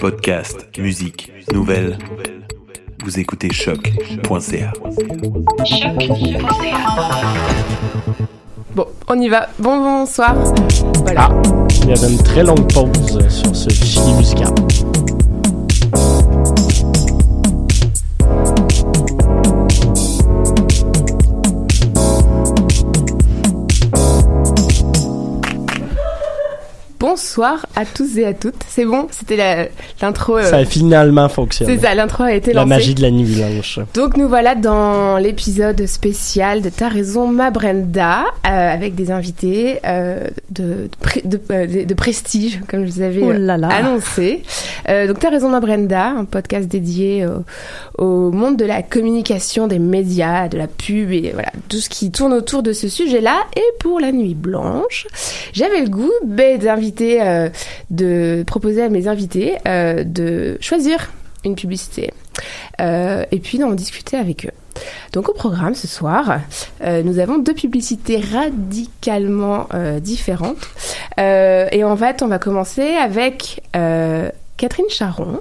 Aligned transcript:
Podcast, 0.00 0.66
musique, 0.76 1.32
nouvelles. 1.52 1.96
Vous 3.04 3.20
écoutez 3.20 3.52
choc.ca. 3.52 4.72
Bon, 8.74 8.86
on 9.06 9.20
y 9.20 9.28
va. 9.28 9.48
Bon, 9.60 9.78
bonsoir. 9.78 10.34
Voilà. 10.96 11.28
Il 11.82 11.90
y 11.90 11.92
avait 11.92 12.12
une 12.12 12.22
très 12.24 12.42
longue 12.42 12.72
pause 12.72 13.28
sur 13.28 13.54
ce 13.54 13.70
fichier 13.70 14.12
musical. 14.14 14.52
Bonsoir 27.20 27.64
à 27.74 27.86
tous 27.86 28.18
et 28.18 28.26
à 28.26 28.34
toutes. 28.34 28.62
C'est 28.68 28.84
bon, 28.84 29.06
c'était 29.10 29.36
la- 29.36 29.68
l'intro. 30.02 30.36
euh, 30.36 30.42
Ça 30.50 30.58
a 30.58 30.64
finalement 30.66 31.30
fonctionné. 31.30 31.74
c'est 31.78 31.86
ça, 31.86 31.94
l'intro 31.94 32.24
a 32.24 32.34
été 32.34 32.52
La 32.52 32.60
lancée. 32.60 32.68
magie 32.68 32.94
de 32.94 33.00
la 33.00 33.10
nuit 33.10 33.24
blanche. 33.24 33.78
Donc 33.94 34.18
nous 34.18 34.28
voilà 34.28 34.54
dans 34.54 35.16
l'épisode 35.16 35.86
spécial 35.86 36.60
de 36.60 36.68
T'as 36.68 36.90
raison 36.90 37.26
ma 37.28 37.50
Brenda 37.50 38.24
euh, 38.46 38.48
avec 38.74 38.94
des 38.96 39.10
invités 39.10 39.78
euh, 39.86 40.28
de, 40.50 40.62
de, 40.62 40.90
pré- 41.00 41.22
de, 41.24 41.38
de- 41.38 41.84
de 41.86 41.94
prestige 41.94 42.60
comme 42.68 42.84
je 42.84 42.92
vous 42.92 43.00
avais 43.00 43.22
Oh 43.22 43.32
là 43.32 43.56
là. 43.56 43.68
annoncé. 43.68 44.42
Euh, 44.90 45.06
donc 45.06 45.18
T'as 45.18 45.30
raison 45.30 45.48
ma 45.48 45.60
Brenda, 45.60 46.08
un 46.18 46.26
podcast 46.26 46.68
dédié 46.68 47.26
au, 47.96 48.04
au 48.04 48.30
monde 48.30 48.58
de 48.58 48.66
la 48.66 48.82
communication, 48.82 49.68
des 49.68 49.78
médias, 49.78 50.48
de 50.48 50.58
la 50.58 50.66
pub 50.66 51.10
et 51.12 51.30
voilà 51.32 51.50
tout 51.70 51.78
ce 51.78 51.88
qui 51.88 52.10
tourne 52.10 52.34
autour 52.34 52.62
de 52.62 52.74
ce 52.74 52.90
sujet-là. 52.90 53.38
Et 53.56 53.62
pour 53.80 54.00
la 54.00 54.12
nuit 54.12 54.34
blanche, 54.34 55.06
j'avais 55.54 55.80
le 55.80 55.88
goût 55.88 56.12
ben, 56.26 56.60
euh, 57.20 57.48
de 57.90 58.44
proposer 58.46 58.82
à 58.82 58.88
mes 58.88 59.08
invités 59.08 59.56
euh, 59.66 60.04
de 60.04 60.58
choisir 60.60 61.12
une 61.44 61.54
publicité 61.54 62.12
euh, 62.80 63.24
et 63.30 63.38
puis 63.38 63.58
d'en 63.58 63.72
discuter 63.72 64.16
avec 64.16 64.46
eux. 64.46 64.82
Donc 65.12 65.28
au 65.28 65.32
programme 65.32 65.74
ce 65.74 65.86
soir, 65.86 66.40
nous 66.82 67.18
avons 67.18 67.38
deux 67.38 67.54
publicités 67.54 68.20
radicalement 68.20 69.68
différentes. 70.02 70.68
Et 71.16 71.82
en 71.82 71.96
fait, 71.96 72.20
on 72.20 72.26
va 72.26 72.38
commencer 72.38 72.82
avec 72.82 73.62
Catherine 73.72 74.90
Charon, 74.90 75.40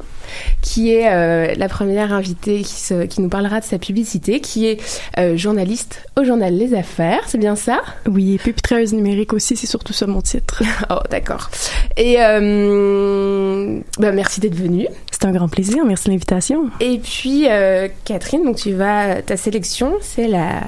qui 0.62 0.92
est 0.94 1.12
euh, 1.12 1.54
la 1.58 1.70
première 1.70 2.14
invitée 2.14 2.62
qui, 2.62 2.74
se, 2.76 3.06
qui 3.06 3.22
nous 3.22 3.30
parlera 3.30 3.60
de 3.60 3.66
sa 3.66 3.78
publicité, 3.78 4.40
qui 4.40 4.68
est 4.68 4.80
euh, 5.18 5.38
journaliste 5.38 6.02
au 6.20 6.24
journal 6.24 6.54
Les 6.56 6.74
Affaires, 6.74 7.22
c'est 7.28 7.38
bien 7.38 7.56
ça? 7.56 7.82
Oui, 8.08 8.34
et 8.36 8.38
pupitreuse 8.38 8.94
numérique 8.94 9.34
aussi, 9.34 9.56
c'est 9.56 9.68
surtout 9.68 9.94
ça 9.94 10.08
mon 10.08 10.22
titre. 10.22 10.64
Oh 10.90 11.00
d'accord. 11.10 11.50
Et 11.98 12.18
euh, 12.20 13.80
bah, 14.00 14.12
merci 14.12 14.40
d'être 14.40 14.56
venue. 14.56 14.88
C'est 15.12 15.26
un 15.26 15.32
grand 15.32 15.48
plaisir, 15.48 15.84
merci 15.86 16.06
de 16.06 16.12
l'invitation. 16.12 16.70
Et 16.80 17.00
puis, 17.00 17.48
euh, 17.50 17.88
Catherine, 18.04 18.44
donc 18.44 18.58
tu 18.58 18.74
vas, 18.74 19.22
ta 19.22 19.38
sélection, 19.38 19.94
c'est 20.02 20.28
la, 20.28 20.62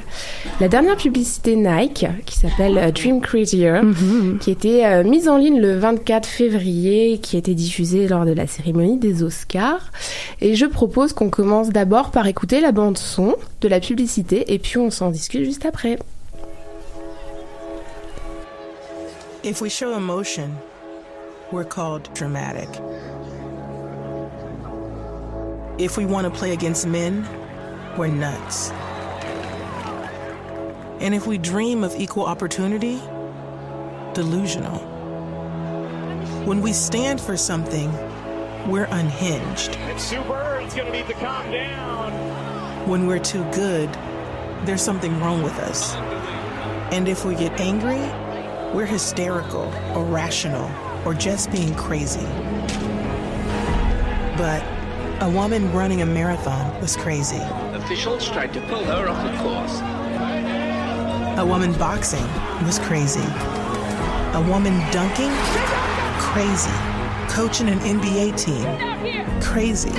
la 0.61 0.67
dernière 0.69 0.95
publicité 0.95 1.55
Nike 1.55 2.05
qui 2.25 2.37
s'appelle 2.37 2.91
Dream 2.93 3.21
Crazier, 3.21 3.81
Mhm. 3.83 4.37
qui 4.39 4.49
a 4.49 4.53
été 4.53 4.85
euh, 4.85 5.03
mise 5.03 5.27
en 5.27 5.37
ligne 5.37 5.59
le 5.59 5.77
24 5.77 6.25
février, 6.27 7.19
qui 7.19 7.35
a 7.35 7.39
été 7.39 7.53
diffusée 7.53 8.07
lors 8.07 8.25
de 8.25 8.31
la 8.33 8.47
cérémonie 8.47 8.97
des 8.97 9.21
Oscars. 9.23 9.56
Et 10.41 10.55
je 10.55 10.66
propose 10.66 11.13
qu'on 11.13 11.30
commence 11.30 11.69
d'abord 11.69 12.11
par 12.11 12.27
écouter 12.27 12.61
la 12.61 12.72
bande 12.72 12.97
son 12.97 13.36
de 13.61 13.67
la 13.67 13.80
publicité, 13.80 14.53
et 14.53 14.59
puis 14.59 14.77
on 14.77 14.91
s'en 14.91 15.09
discute 15.09 15.44
juste 15.45 15.66
après. 15.66 15.97
If 19.44 19.61
we 19.61 19.69
show 19.69 19.94
emotion, 19.94 20.49
we're 21.52 21.64
called 21.64 22.09
dramatic. 22.14 22.67
If 25.80 25.97
we 25.97 26.05
want 26.05 26.25
to 26.25 26.31
play 26.31 26.52
against 26.52 26.88
men, 26.88 27.23
we're 27.97 28.08
nuts. 28.08 28.71
And 30.99 31.14
if 31.14 31.27
we 31.27 31.37
dream 31.37 31.83
of 31.83 31.95
equal 31.99 32.26
opportunity, 32.26 32.99
delusional. 34.14 34.80
When 36.45 36.61
we 36.61 36.73
stand 36.73 37.21
for 37.21 37.37
something, 37.37 37.92
we're 38.67 38.88
unhinged. 38.92 39.78
It's 39.88 40.04
Sue 40.04 40.22
Bird's 40.23 40.73
gonna 40.73 40.92
need 40.92 41.08
to 41.08 41.14
calm 41.14 41.50
down. 41.52 42.11
When 42.88 43.08
we're 43.08 43.20
too 43.20 43.44
good, 43.52 43.89
there's 44.66 44.82
something 44.82 45.17
wrong 45.22 45.42
with 45.42 45.58
us. 45.60 45.95
And 46.92 47.08
if 47.08 47.23
we 47.23 47.36
get 47.36 47.60
angry, 47.61 48.02
we're 48.73 48.86
hysterical 48.86 49.72
irrational, 49.95 50.70
or 51.05 51.14
just 51.14 51.50
being 51.52 51.73
crazy. 51.76 52.28
But 54.36 54.61
a 55.22 55.30
woman 55.30 55.72
running 55.72 56.02
a 56.02 56.05
marathon 56.05 56.80
was 56.82 56.98
crazy. 56.98 57.42
Officials 57.73 58.30
tried 58.30 58.54
to 58.54 58.61
pull 58.61 58.84
her 58.84 59.08
off 59.08 59.23
the 59.23 59.38
course. 59.42 59.80
A 61.39 61.45
woman 61.45 61.72
boxing 61.73 62.28
was 62.66 62.80
crazy. 62.80 63.26
A 64.34 64.45
woman 64.49 64.80
dunking? 64.92 65.32
Crazy. 66.20 66.96
Coaching 67.30 67.70
an 67.70 67.80
NBA 67.80 68.38
team? 68.38 69.42
Crazy. 69.42 69.92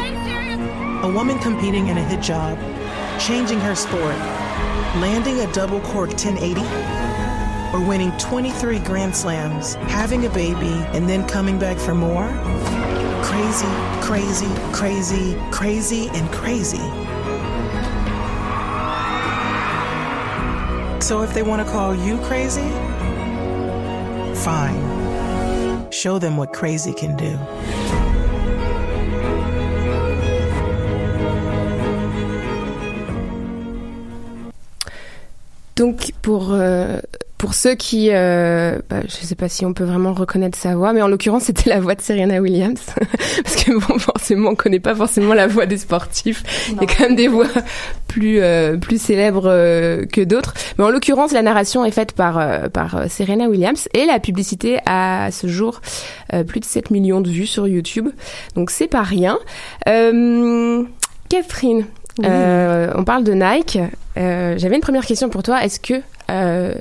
A 1.02 1.12
woman 1.12 1.38
competing 1.38 1.86
in 1.88 1.98
a 1.98 2.02
hijab, 2.02 2.58
changing 3.20 3.60
her 3.60 3.74
sport, 3.74 4.16
landing 5.00 5.40
a 5.40 5.52
double 5.52 5.80
cork 5.80 6.10
1080? 6.10 6.60
Or 7.72 7.86
winning 7.86 8.10
23 8.18 8.78
Grand 8.80 9.14
Slams, 9.14 9.74
having 9.92 10.24
a 10.26 10.30
baby, 10.30 10.72
and 10.94 11.08
then 11.08 11.26
coming 11.28 11.58
back 11.58 11.78
for 11.78 11.94
more? 11.94 12.26
Crazy, 13.22 13.66
crazy, 14.00 14.48
crazy, 14.72 15.38
crazy, 15.52 16.08
and 16.14 16.28
crazy. 16.32 16.78
So 21.00 21.22
if 21.22 21.32
they 21.34 21.42
want 21.42 21.64
to 21.64 21.70
call 21.70 21.94
you 21.94 22.18
crazy, 22.18 22.68
fine. 24.34 24.97
Show 25.98 26.20
them 26.20 26.36
what 26.36 26.52
crazy 26.52 26.92
can 26.92 27.16
do. 27.16 27.36
Donc 35.74 36.12
pour 36.22 36.52
euh, 36.52 37.00
pour 37.38 37.54
ceux 37.54 37.74
qui, 37.76 38.08
euh, 38.10 38.78
bah, 38.90 38.96
je 39.04 39.12
sais 39.24 39.36
pas 39.36 39.48
si 39.48 39.64
on 39.64 39.72
peut 39.72 39.84
vraiment 39.84 40.12
reconnaître 40.12 40.58
sa 40.58 40.74
voix, 40.74 40.92
mais 40.92 41.00
en 41.02 41.08
l'occurrence 41.08 41.44
c'était 41.44 41.70
la 41.70 41.78
voix 41.80 41.94
de 41.94 42.00
Serena 42.02 42.40
Williams, 42.40 42.80
parce 43.44 43.56
que 43.64 43.72
bon 43.72 43.98
forcément 43.98 44.50
on 44.50 44.54
connaît 44.56 44.80
pas 44.80 44.94
forcément 44.94 45.34
la 45.34 45.46
voix 45.46 45.66
des 45.66 45.78
sportifs. 45.78 46.42
Il 46.70 46.74
y 46.74 46.84
a 46.84 46.86
quand 46.86 47.04
même 47.04 47.14
des 47.16 47.28
voix 47.28 47.46
plus 48.08 48.40
euh, 48.40 48.76
plus 48.76 49.00
célèbres 49.00 49.46
euh, 49.48 50.04
que 50.04 50.20
d'autres, 50.20 50.52
mais 50.78 50.84
en 50.84 50.90
l'occurrence 50.90 51.30
la 51.32 51.42
narration 51.42 51.84
est 51.84 51.92
faite 51.92 52.12
par 52.12 52.38
euh, 52.38 52.68
par 52.68 52.96
euh, 52.96 53.04
Serena 53.08 53.48
Williams 53.48 53.88
et 53.94 54.04
la 54.04 54.18
publicité 54.18 54.78
a 54.86 55.26
à 55.26 55.30
ce 55.30 55.46
jour 55.46 55.80
euh, 56.32 56.42
plus 56.42 56.58
de 56.60 56.64
7 56.64 56.90
millions 56.90 57.20
de 57.20 57.30
vues 57.30 57.46
sur 57.46 57.68
YouTube, 57.68 58.08
donc 58.56 58.70
c'est 58.70 58.88
pas 58.88 59.02
rien. 59.02 59.38
Euh, 59.88 60.82
Catherine, 61.28 61.84
Oui. 62.18 62.24
euh, 62.28 62.90
on 62.96 63.04
parle 63.04 63.22
de 63.24 63.32
Nike. 63.32 63.78
Euh, 64.16 64.54
J'avais 64.58 64.74
une 64.74 64.80
première 64.82 65.06
question 65.06 65.28
pour 65.28 65.42
toi. 65.42 65.62
Est-ce 65.64 65.78
que 65.78 65.94
euh, 66.30 66.74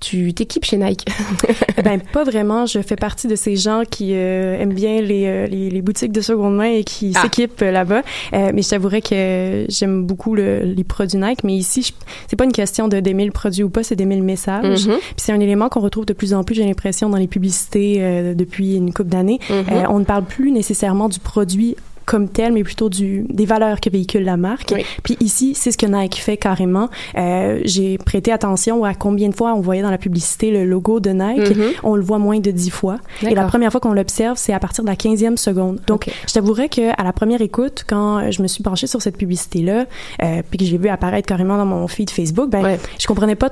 tu 0.00 0.32
t'équipes 0.34 0.64
chez 0.64 0.76
Nike 0.78 1.04
ben 1.84 2.00
pas 2.12 2.24
vraiment. 2.24 2.66
Je 2.66 2.80
fais 2.80 2.96
partie 2.96 3.28
de 3.28 3.36
ces 3.36 3.56
gens 3.56 3.82
qui 3.88 4.12
euh, 4.14 4.58
aiment 4.58 4.72
bien 4.72 5.00
les, 5.02 5.26
euh, 5.26 5.46
les, 5.46 5.70
les 5.70 5.82
boutiques 5.82 6.12
de 6.12 6.20
seconde 6.20 6.56
main 6.56 6.72
et 6.72 6.84
qui 6.84 7.12
Ah. 7.14 7.22
s'équipent 7.22 7.62
euh, 7.62 7.70
là-bas. 7.70 8.02
Euh, 8.32 8.50
mais 8.54 8.62
je 8.62 8.68
t'avouerais 8.70 9.02
que 9.02 9.66
j'aime 9.68 10.04
beaucoup 10.04 10.34
le- 10.34 10.60
les 10.62 10.84
produits 10.84 11.18
Nike. 11.18 11.44
Mais 11.44 11.54
ici, 11.54 11.92
c'est 12.28 12.36
pas 12.36 12.44
une 12.44 12.52
question 12.52 12.88
de 12.88 12.98
d'aimer 13.00 13.24
le 13.26 13.32
produit 13.32 13.62
ou 13.62 13.68
pas, 13.70 13.82
c'est 13.82 13.96
d'aimer 13.96 14.16
le 14.16 14.22
message. 14.22 14.86
Mhm. 14.86 14.96
Puis 14.98 15.14
c'est 15.18 15.32
un 15.32 15.40
élément 15.40 15.68
qu'on 15.68 15.80
retrouve 15.80 16.06
de 16.06 16.12
plus 16.12 16.34
en 16.34 16.44
plus, 16.44 16.54
j'ai 16.54 16.64
l'impression, 16.64 17.08
dans 17.10 17.16
les 17.18 17.26
publicités 17.28 17.96
euh, 17.98 18.34
depuis 18.34 18.76
une 18.76 18.92
couple 18.92 19.10
d'années. 19.10 19.38
Mhm. 19.50 19.56
Euh, 19.72 19.82
on 19.90 19.98
ne 19.98 20.04
parle 20.04 20.24
plus 20.24 20.50
nécessairement 20.50 21.08
du 21.08 21.18
produit 21.18 21.76
comme 22.10 22.28
tel, 22.28 22.52
mais 22.52 22.64
plutôt 22.64 22.88
du, 22.88 23.24
des 23.28 23.46
valeurs 23.46 23.80
que 23.80 23.88
véhicule 23.88 24.24
la 24.24 24.36
marque. 24.36 24.72
Oui. 24.74 24.84
Puis 25.04 25.16
ici, 25.20 25.54
c'est 25.54 25.70
ce 25.70 25.78
que 25.78 25.86
Nike 25.86 26.16
fait 26.16 26.36
carrément. 26.36 26.88
Euh, 27.16 27.60
j'ai 27.64 27.98
prêté 27.98 28.32
attention 28.32 28.82
à 28.84 28.94
combien 28.94 29.28
de 29.28 29.34
fois 29.36 29.54
on 29.54 29.60
voyait 29.60 29.82
dans 29.82 29.92
la 29.92 29.98
publicité 29.98 30.50
le 30.50 30.64
logo 30.64 30.98
de 30.98 31.10
Nike. 31.10 31.56
Mhm. 31.56 31.64
On 31.84 31.94
le 31.94 32.02
voit 32.02 32.18
moins 32.18 32.40
de 32.40 32.50
dix 32.50 32.70
fois. 32.70 32.98
Et 33.22 33.32
la 33.32 33.44
première 33.44 33.70
fois 33.70 33.80
qu'on 33.80 33.92
l'observe, 33.92 34.36
c'est 34.38 34.52
à 34.52 34.58
partir 34.58 34.82
de 34.82 34.88
la 34.88 34.96
15e 34.96 35.36
seconde. 35.36 35.78
Donc, 35.86 36.08
Ok. 36.08 36.12
je 36.26 36.32
t'avouerais 36.32 36.68
que 36.68 36.90
à 37.00 37.04
la 37.04 37.12
première 37.12 37.40
écoute, 37.42 37.84
quand 37.86 38.28
je 38.32 38.42
me 38.42 38.48
suis 38.48 38.64
penchée 38.64 38.88
sur 38.88 39.00
cette 39.00 39.16
publicité-là, 39.16 39.86
euh, 40.22 40.42
puis 40.50 40.58
que 40.58 40.64
j'ai 40.64 40.78
vu 40.78 40.88
apparaître 40.88 41.28
carrément 41.28 41.58
dans 41.58 41.66
mon 41.66 41.86
feed 41.86 42.10
Facebook, 42.10 42.50
ben, 42.50 42.64
Ouais. 42.64 42.80
je 42.98 43.06
comprenais 43.06 43.36
pas 43.36 43.50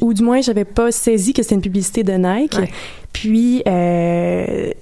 ou 0.00 0.12
du 0.14 0.22
moins 0.24 0.40
j'avais 0.40 0.64
pas 0.64 0.90
saisi 0.90 1.32
que 1.32 1.42
c'était 1.42 1.54
une 1.56 1.60
publicité 1.60 2.02
de 2.04 2.12
Nike. 2.14 2.56
Ouais. 2.58 2.70
Puis 3.12 3.62
euh, 3.68 4.72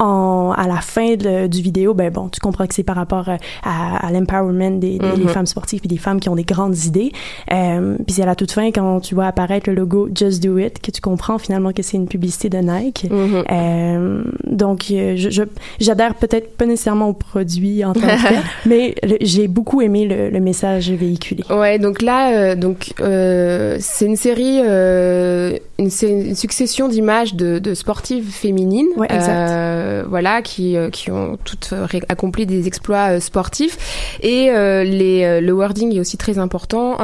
en, 0.00 0.52
à 0.56 0.66
la 0.66 0.80
fin 0.80 1.14
de- 1.14 1.46
du 1.46 1.62
vidéo, 1.62 1.94
ben 1.94 2.10
bon, 2.10 2.28
tu 2.28 2.40
comprends 2.40 2.66
que 2.66 2.74
c'est 2.74 2.82
par 2.82 2.96
rapport 2.96 3.28
euh, 3.28 3.36
à, 3.62 4.06
à 4.06 4.10
l'empowerment 4.10 4.78
des, 4.80 4.98
Mhm. 5.00 5.28
femmes 5.28 5.46
sportives 5.46 5.80
et 5.84 5.88
des 5.88 5.98
femmes 5.98 6.18
qui 6.20 6.28
ont 6.28 6.34
des 6.34 6.42
grandes 6.44 6.76
idées. 6.86 7.12
Euh, 7.52 7.96
puis 8.06 8.14
c'est 8.14 8.22
à 8.22 8.26
la 8.26 8.34
toute 8.34 8.50
fin 8.50 8.70
quand 8.72 9.00
tu 9.00 9.14
vois 9.14 9.26
apparaître 9.26 9.68
le 9.70 9.76
logo 9.76 10.08
Just 10.14 10.42
Do 10.42 10.58
It 10.58 10.80
que 10.80 10.90
tu 10.90 11.00
comprends 11.00 11.38
finalement 11.38 11.72
que 11.72 11.82
c'est 11.82 11.96
une 11.96 12.08
publicité 12.08 12.48
de 12.48 12.58
Nike. 12.58 13.06
Mhm. 13.10 13.44
Euh, 13.52 14.22
donc, 14.46 14.86
euh, 14.90 15.14
je, 15.16 15.30
je- 15.30 15.42
j'adhère 15.78 16.14
peut-être 16.14 16.56
pas 16.56 16.66
nécessairement 16.66 17.08
au 17.08 17.12
produit 17.12 17.84
en 17.84 17.92
tant 17.92 18.00
que 18.00 18.06
tel, 18.28 18.38
mais 18.66 18.94
j'ai 19.20 19.46
beaucoup 19.48 19.82
aimé 19.82 20.06
le, 20.06 20.30
le 20.30 20.40
message 20.40 20.90
véhiculé. 20.90 21.44
Ouais, 21.50 21.78
donc 21.78 22.02
là, 22.02 22.32
euh, 22.32 22.54
donc 22.56 22.92
euh, 23.00 23.76
c'est 23.80 24.06
une 24.06 24.16
série, 24.16 24.60
euh, 24.64 25.56
une, 25.78 25.90
c'est 25.90 26.10
une 26.10 26.34
succession 26.34 26.88
d'images 26.88 27.34
de, 27.34 27.58
de 27.58 27.74
sportives 27.74 28.30
féminines, 28.30 28.88
Ouais, 28.96 29.06
exact. 29.10 29.50
Euh, 29.90 30.04
voilà, 30.08 30.42
qui 30.42 30.76
euh, 30.76 30.88
qui 30.90 31.10
ont 31.10 31.36
toutes 31.44 31.70
euh, 31.72 31.86
accompli 32.08 32.46
des 32.46 32.66
exploits 32.66 33.20
sportifs. 33.20 34.16
Et 34.22 34.50
les, 34.50 35.40
le 35.40 35.52
wording 35.52 35.94
est 35.94 36.00
aussi 36.00 36.16
très 36.16 36.38
important 36.38 36.96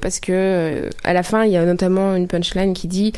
parce 0.00 0.20
que 0.20 0.90
à 1.04 1.12
la 1.12 1.22
fin, 1.22 1.44
il 1.44 1.52
y 1.52 1.56
a 1.56 1.64
notamment 1.64 2.14
une 2.16 2.26
punchline 2.28 2.74
qui 2.74 2.88
dit 2.88 3.12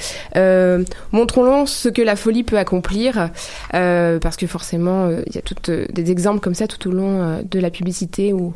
montrons-leur 1.12 1.68
ce 1.68 1.88
que 1.88 2.02
la 2.02 2.16
folie 2.16 2.44
peut 2.44 2.58
accomplir, 2.58 3.30
parce 3.72 4.36
que 4.36 4.46
forcément, 4.46 5.10
il 5.26 5.34
y 5.34 5.38
a 5.38 5.42
toutes 5.42 5.70
des 5.70 6.10
exemples 6.10 6.40
comme 6.40 6.54
ça 6.54 6.66
tout 6.66 6.88
au 6.88 6.92
long 6.92 7.38
de 7.48 7.58
la 7.60 7.70
publicité 7.70 8.32
où 8.32 8.52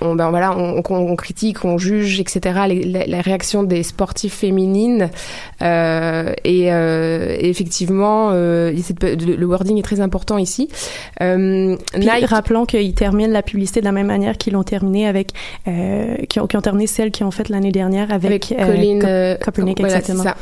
on, 0.00 0.14
ben 0.14 0.30
voilà, 0.30 0.56
on, 0.56 0.82
on- 0.88 0.94
on 1.12 1.16
critique, 1.16 1.64
on 1.64 1.78
juge, 1.78 2.20
etc. 2.20 2.40
les- 2.68 2.84
la, 2.84 3.06
la 3.06 3.20
réaction 3.20 3.62
des 3.62 3.82
sportifs 3.82 4.34
féminines 4.34 5.10
et, 5.60 6.66
et 6.66 7.48
effectivement, 7.48 8.32
il 8.32 8.76
y 8.78 8.80
a 8.80 8.84
cette- 8.84 9.04
le, 9.14 9.46
wording 9.46 9.78
est 9.78 9.82
très 9.82 10.00
important 10.00 10.38
ici. 10.38 10.68
Euh, 11.20 11.76
Puis, 11.92 12.00
Nike, 12.00 12.26
rappelons 12.26 12.66
qu'ils 12.66 12.94
terminent 12.94 13.32
la 13.32 13.42
publicité 13.42 13.80
de 13.80 13.84
la 13.84 13.92
même 13.92 14.06
manière 14.08 14.36
qu'ils 14.36 14.54
l'ont 14.54 14.64
terminé 14.64 15.06
avec, 15.06 15.32
euh, 15.68 16.16
qui, 16.28 16.40
ont, 16.40 16.46
qui 16.46 16.56
ont 16.56 16.60
terminé 16.62 16.86
celle 16.86 17.10
qu'ils 17.10 17.26
ont 17.26 17.30
faite 17.30 17.48
l'année 17.48 17.72
dernière 17.72 18.12
avec, 18.12 18.52
avec 18.52 18.60
euh, 18.60 18.66
Colin 18.74 18.98
Co- 19.00 19.06
euh, 19.06 19.36
Kaepernick, 19.36 19.78
voilà, 19.80 19.96
exactement. 19.98 20.22
c'est 20.24 20.28
ça. 20.30 20.36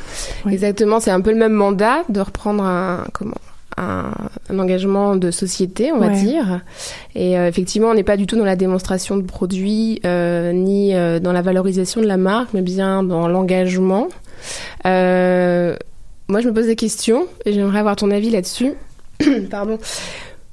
Oui. 0.46 0.52
Exactement, 0.54 1.00
c'est 1.00 1.10
un 1.10 1.20
peu 1.20 1.30
le 1.30 1.36
même 1.38 1.52
mandat 1.52 1.98
de 2.08 2.20
reprendre 2.20 2.64
un 2.64 3.04
comment 3.12 3.34
un, 3.76 4.12
un 4.50 4.58
engagement 4.60 5.16
de 5.16 5.32
société, 5.32 5.90
on 5.90 5.98
va 5.98 6.06
Ouais. 6.06 6.12
dire. 6.20 6.60
Et 7.16 7.36
euh, 7.36 7.48
effectivement, 7.48 7.88
on 7.88 7.94
n'est 7.94 8.04
pas 8.04 8.16
du 8.16 8.26
tout 8.28 8.36
dans 8.36 8.44
la 8.44 8.54
démonstration 8.54 9.16
de 9.16 9.22
produits 9.22 10.00
euh, 10.06 10.52
ni 10.52 10.94
euh, 10.94 11.18
dans 11.18 11.32
la 11.32 11.42
valorisation 11.42 12.00
de 12.00 12.06
la 12.06 12.16
marque, 12.16 12.50
mais 12.54 12.62
bien 12.62 13.02
dans 13.02 13.26
l'engagement. 13.26 14.06
Moi, 16.28 16.40
je 16.40 16.48
me 16.48 16.54
pose 16.54 16.66
des 16.66 16.76
questions 16.76 17.26
et 17.44 17.52
j'aimerais 17.52 17.80
avoir 17.80 17.96
ton 17.96 18.10
avis 18.10 18.30
là-dessus. 18.30 18.72
Pardon. 19.50 19.78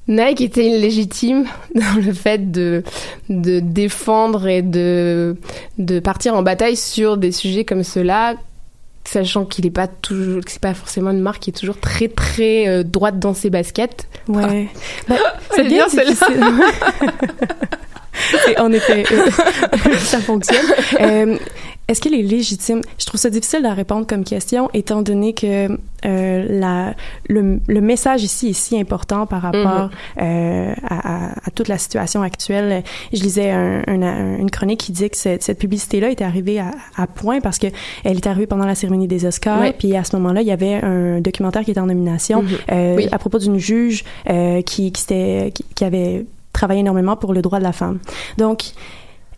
Nike 0.08 0.42
était 0.42 0.78
légitime 0.78 1.46
dans 1.76 1.96
le 2.04 2.12
fait 2.14 2.52
de, 2.52 2.84
de 3.30 3.60
défendre 3.60 4.48
et 4.48 4.62
de, 4.62 5.38
de 5.78 6.00
partir 6.00 6.36
en 6.36 6.44
bataille 6.44 6.76
sur 6.76 7.18
des 7.18 7.32
sujets 7.32 7.64
comme 7.64 7.84
ceux-là, 7.84 8.36
sachant 9.06 9.46
qu'il 9.46 9.66
n'est 9.66 9.72
pas 9.72 9.88
toujours, 9.88 10.42
c'est 10.48 10.60
pas 10.60 10.74
forcément 10.74 11.12
une 11.12 11.22
marque 11.22 11.44
qui 11.44 11.50
est 11.52 11.54
toujours 11.54 11.80
très 11.80 12.08
très 12.08 12.68
euh, 12.68 12.84
droite 12.84 13.20
dans 13.20 13.34
ses 13.34 13.50
baskets? 13.50 14.08
Ouais. 14.28 14.68
Ben, 15.08 15.18
C'est 15.56 15.64
bien, 15.64 15.88
celle-là. 15.88 16.50
en 18.58 18.72
effet, 18.72 19.04
euh, 19.12 19.30
ça 20.00 20.20
fonctionne. 20.20 20.66
Euh, 21.00 21.38
Est-ce 21.92 22.00
qu'elle 22.00 22.14
est 22.14 22.22
légitime? 22.22 22.80
Je 22.98 23.06
trouve 23.06 23.20
ça 23.20 23.30
difficile 23.30 23.66
à 23.66 23.74
répondre 23.74 24.08
comme 24.08 24.24
question, 24.24 24.70
étant 24.74 25.02
donné 25.02 25.34
que 25.34 25.68
euh, 26.06 26.46
la, 26.50 26.96
le, 27.28 27.60
le 27.68 27.82
message 27.82 28.24
ici 28.24 28.48
est 28.48 28.54
si 28.54 28.80
important 28.80 29.26
par 29.26 29.42
rapport 29.42 29.90
euh, 30.22 30.74
à, 30.88 31.26
à- 31.28 31.32
à 31.46 31.52
toute 31.54 31.68
la 31.68 31.78
situation 31.78 32.22
actuelle. 32.22 32.84
Je 33.12 33.22
lisais 33.22 33.52
un- 33.52 33.84
un- 33.88 34.02
un- 34.02 34.38
une 34.38 34.50
chronique 34.50 34.80
qui 34.80 34.94
disait 34.94 35.10
que 35.10 35.18
cette, 35.18 35.44
cette 35.44 35.60
publicité-là 35.60 36.10
était 36.10 36.24
arrivée 36.24 36.60
à, 36.60 36.72
à 36.96 37.08
point 37.08 37.42
parce 37.42 37.60
que 37.60 37.68
elle 38.06 38.16
est 38.16 38.28
arrivée 38.28 38.48
pendant 38.48 38.66
la 38.66 38.74
cérémonie 38.76 39.10
des 39.10 39.26
Oscars, 39.26 39.60
Ouais. 39.60 39.74
puis 39.78 39.96
à 39.98 40.06
ce 40.06 40.16
moment-là, 40.16 40.42
il 40.42 40.48
y 40.48 40.52
avait 40.52 40.76
un 40.76 41.20
documentaire 41.20 41.64
qui 41.66 41.72
était 41.72 41.80
en 41.82 41.88
nomination 41.88 42.42
Mhm. 42.44 42.50
euh, 42.72 42.96
Oui. 42.96 43.08
à 43.12 43.20
propos 43.20 43.38
d'une 43.38 43.58
juge 43.58 44.06
qui, 44.66 44.92
qui, 44.94 45.02
s'était- 45.02 45.52
qui, 45.54 45.66
qui 45.76 45.84
avait 45.84 46.26
travaillé 46.54 46.82
énormément 46.82 47.16
pour 47.16 47.34
le 47.34 47.42
droit 47.42 47.60
de 47.60 47.64
la 47.64 47.72
femme. 47.74 48.00
Donc, 48.38 48.72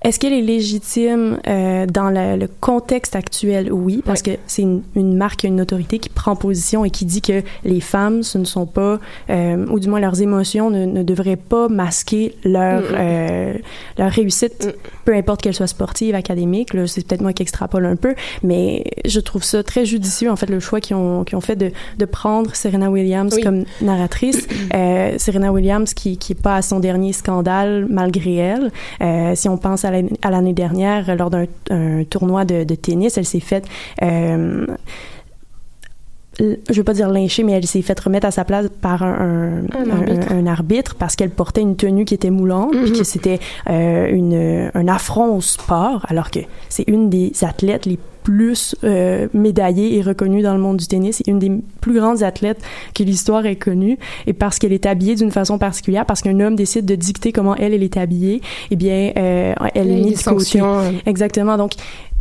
est-ce 0.03 0.19
qu'elle 0.19 0.33
est 0.33 0.41
légitime 0.41 1.39
euh, 1.47 1.85
dans 1.85 2.09
le, 2.09 2.35
le 2.37 2.47
contexte 2.59 3.15
actuel? 3.15 3.71
Oui, 3.71 4.01
parce 4.05 4.21
que 4.21 4.31
c'est 4.47 4.61
une, 4.61 4.81
une 4.95 5.15
marque, 5.15 5.43
une 5.43 5.61
autorité 5.61 5.99
qui 5.99 6.09
prend 6.09 6.35
position 6.35 6.83
et 6.85 6.89
qui 6.89 7.05
dit 7.05 7.21
que 7.21 7.41
les 7.63 7.79
femmes, 7.79 8.23
ce 8.23 8.37
ne 8.37 8.43
sont 8.45 8.65
pas, 8.65 8.99
euh, 9.29 9.65
ou 9.69 9.79
du 9.79 9.87
moins 9.87 9.99
leurs 9.99 10.21
émotions 10.21 10.69
ne, 10.69 10.85
ne 10.85 11.03
devraient 11.03 11.35
pas 11.37 11.67
masquer 11.69 12.35
leur, 12.43 12.81
Mm. 12.81 12.95
euh, 12.97 13.53
leur 13.97 14.11
réussite, 14.11 14.65
Mm. 14.67 14.71
peu 15.05 15.13
importe 15.15 15.41
qu'elle 15.41 15.53
soit 15.53 15.67
sportive, 15.67 16.15
académique. 16.15 16.69
C'est 16.87 17.05
peut-être 17.07 17.21
moi 17.21 17.33
qui 17.33 17.41
extrapole 17.43 17.85
un 17.85 17.95
peu, 17.95 18.13
mais 18.43 18.83
je 19.05 19.19
trouve 19.19 19.43
ça 19.43 19.63
très 19.63 19.85
judicieux, 19.85 20.29
en 20.31 20.35
fait, 20.35 20.49
le 20.49 20.59
choix 20.59 20.79
qu'ils 20.81 20.95
ont, 20.95 21.23
qu'ils 21.23 21.37
ont 21.37 21.41
fait 21.41 21.55
de, 21.55 21.71
de 21.97 22.05
prendre 22.05 22.55
Serena 22.55 22.89
Williams 22.91 23.33
Oui. 23.35 23.41
comme 23.43 23.63
narratrice. 23.81 24.47
Euh, 24.73 25.15
Serena 25.17 25.51
Williams 25.51 25.93
qui, 25.93 26.17
qui 26.17 26.31
est 26.33 26.41
pas 26.41 26.55
à 26.55 26.61
son 26.61 26.79
dernier 26.79 27.13
scandale 27.13 27.85
malgré 27.89 28.35
elle. 28.35 28.71
Euh, 29.01 29.33
si 29.35 29.47
on 29.47 29.57
pense 29.57 29.85
à 29.85 29.91
à 30.21 30.29
l'année 30.29 30.53
dernière, 30.53 31.15
lors 31.15 31.29
d'un 31.29 31.45
un 31.69 32.03
tournoi 32.03 32.45
de, 32.45 32.75
tennis, 32.75 33.17
elle 33.17 33.25
s'est 33.25 33.39
faite 33.39 33.65
euh, 34.01 34.65
je 36.39 36.73
veux 36.73 36.83
pas 36.83 36.93
dire 36.93 37.09
lyncher, 37.09 37.43
mais 37.43 37.51
elle 37.53 37.65
s'est 37.67 37.81
faite 37.81 37.99
remettre 37.99 38.25
à 38.27 38.31
sa 38.31 38.43
place 38.43 38.67
par 38.81 39.03
un, 39.03 39.61
un, 39.73 39.87
Un 39.87 39.89
arbitre. 39.91 40.31
un- 40.31 40.37
un 40.39 40.47
arbitre 40.47 40.95
parce 40.95 41.15
qu'elle 41.15 41.29
portait 41.29 41.61
une 41.61 41.75
tenue 41.75 42.05
qui 42.05 42.13
était 42.15 42.31
moulante, 42.31 42.71
puis 42.71 42.91
Mhm. 42.91 42.97
que 42.97 43.03
c'était 43.03 43.39
euh, 43.69 44.07
une, 44.11 44.71
un 44.73 44.87
affront 44.87 45.35
au 45.37 45.41
sport, 45.41 46.05
alors 46.09 46.31
que 46.31 46.39
c'est 46.69 46.85
une 46.87 47.09
des 47.09 47.31
athlètes 47.43 47.85
les 47.85 47.99
plus 48.23 48.73
euh, 48.85 49.27
médaillée 49.33 49.97
et 49.97 50.01
reconnue 50.01 50.41
dans 50.41 50.53
le 50.53 50.59
monde 50.59 50.77
du 50.77 50.87
tennis. 50.87 51.17
C'est 51.17 51.27
une 51.29 51.39
des 51.39 51.51
plus 51.81 51.93
grandes 51.93 52.23
athlètes 52.23 52.61
que 52.95 53.03
l'histoire 53.03 53.45
ait 53.45 53.57
connue. 53.57 53.97
Et 54.27 54.31
parce 54.33 54.59
qu'elle 54.59 54.71
est 54.71 54.85
habillée 54.85 55.15
d'une 55.15 55.29
façon 55.31 55.57
particulière, 55.57 56.05
parce 56.05 56.21
qu'un 56.21 56.39
homme 56.39 56.55
décide 56.55 56.85
de 56.85 56.95
dicter 56.95 57.33
comment 57.33 57.53
elle, 57.57 57.73
elle 57.73 57.83
est 57.83 57.97
habillée, 57.97 58.41
eh 58.71 58.77
bien, 58.77 59.11
euh, 59.17 59.53
elle 59.75 59.91
est 59.91 59.95
mise 60.01 60.23
de 60.23 60.29
côté. 60.29 60.61
euh, 60.61 60.91
Exactement. 61.05 61.57
Donc, 61.57 61.73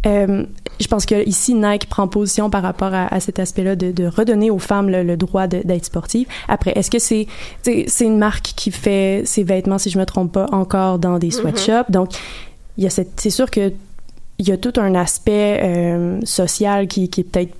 euh, 0.07 0.45
je 0.81 0.87
pense 0.89 1.07
que 1.07 1.27
ici 1.29 1.55
Nike 1.55 1.89
prend 1.89 2.09
position 2.09 2.51
par 2.51 2.63
rapport 2.63 2.93
à, 2.93 3.07
à 3.15 3.21
cet 3.21 3.39
aspect-là 3.39 3.77
de, 3.77 3.93
de 3.93 4.07
redonner 4.07 4.51
aux 4.51 4.59
femmes 4.59 4.89
le, 4.89 5.03
le 5.03 5.17
droit 5.17 5.47
d'être 5.47 5.85
sportives. 5.85 6.27
Après, 6.49 6.73
est-ce 6.77 6.91
que 6.91 6.99
c'est 6.99 7.27
une 8.05 8.19
marque 8.19 8.53
qui 8.57 8.71
fait 8.73 9.23
ses 9.25 9.43
vêtements, 9.45 9.79
si 9.79 9.91
je 9.91 9.99
me 9.99 10.05
trompe 10.07 10.33
pas, 10.33 10.47
encore 10.53 10.99
dans 10.99 11.19
des 11.19 11.31
sweatshops? 11.31 11.91
Donc, 11.91 12.11
il 12.79 12.85
y 12.85 12.87
a 12.87 12.91
cette, 12.91 13.21
c'est 13.21 13.31
sûr 13.31 13.51
que 13.51 13.73
il 14.39 14.49
y 14.49 14.53
a 14.53 14.57
tout 14.57 14.73
un 14.79 14.95
aspect 14.97 15.61
euh, 15.63 16.19
social 16.25 16.89
qui, 16.89 17.09
qui 17.09 17.21
est 17.21 17.25
peut-être 17.25 17.55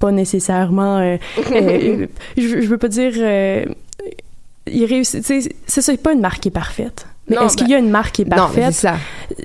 pas 0.00 0.10
nécessairement. 0.10 0.98
euh, 0.98 1.16
je, 2.36 2.42
je 2.60 2.66
veux 2.66 2.78
pas 2.78 2.88
dire. 2.88 3.12
Il 4.66 4.84
réussit. 4.86 5.22
C'est 5.66 6.02
pas 6.02 6.12
une 6.12 6.20
marque 6.20 6.40
qui 6.40 6.48
est 6.48 6.50
parfaite. 6.50 7.06
Mais 7.28 7.36
est-ce 7.36 7.56
qu'il 7.56 7.68
y 7.68 7.74
a 7.74 7.78
une 7.78 7.90
marque 7.90 8.16
qui 8.16 8.22
est 8.22 8.24
Non, 8.26 8.36
parfaite? 8.36 8.72
c'est 8.72 8.88
ça. 8.88 8.96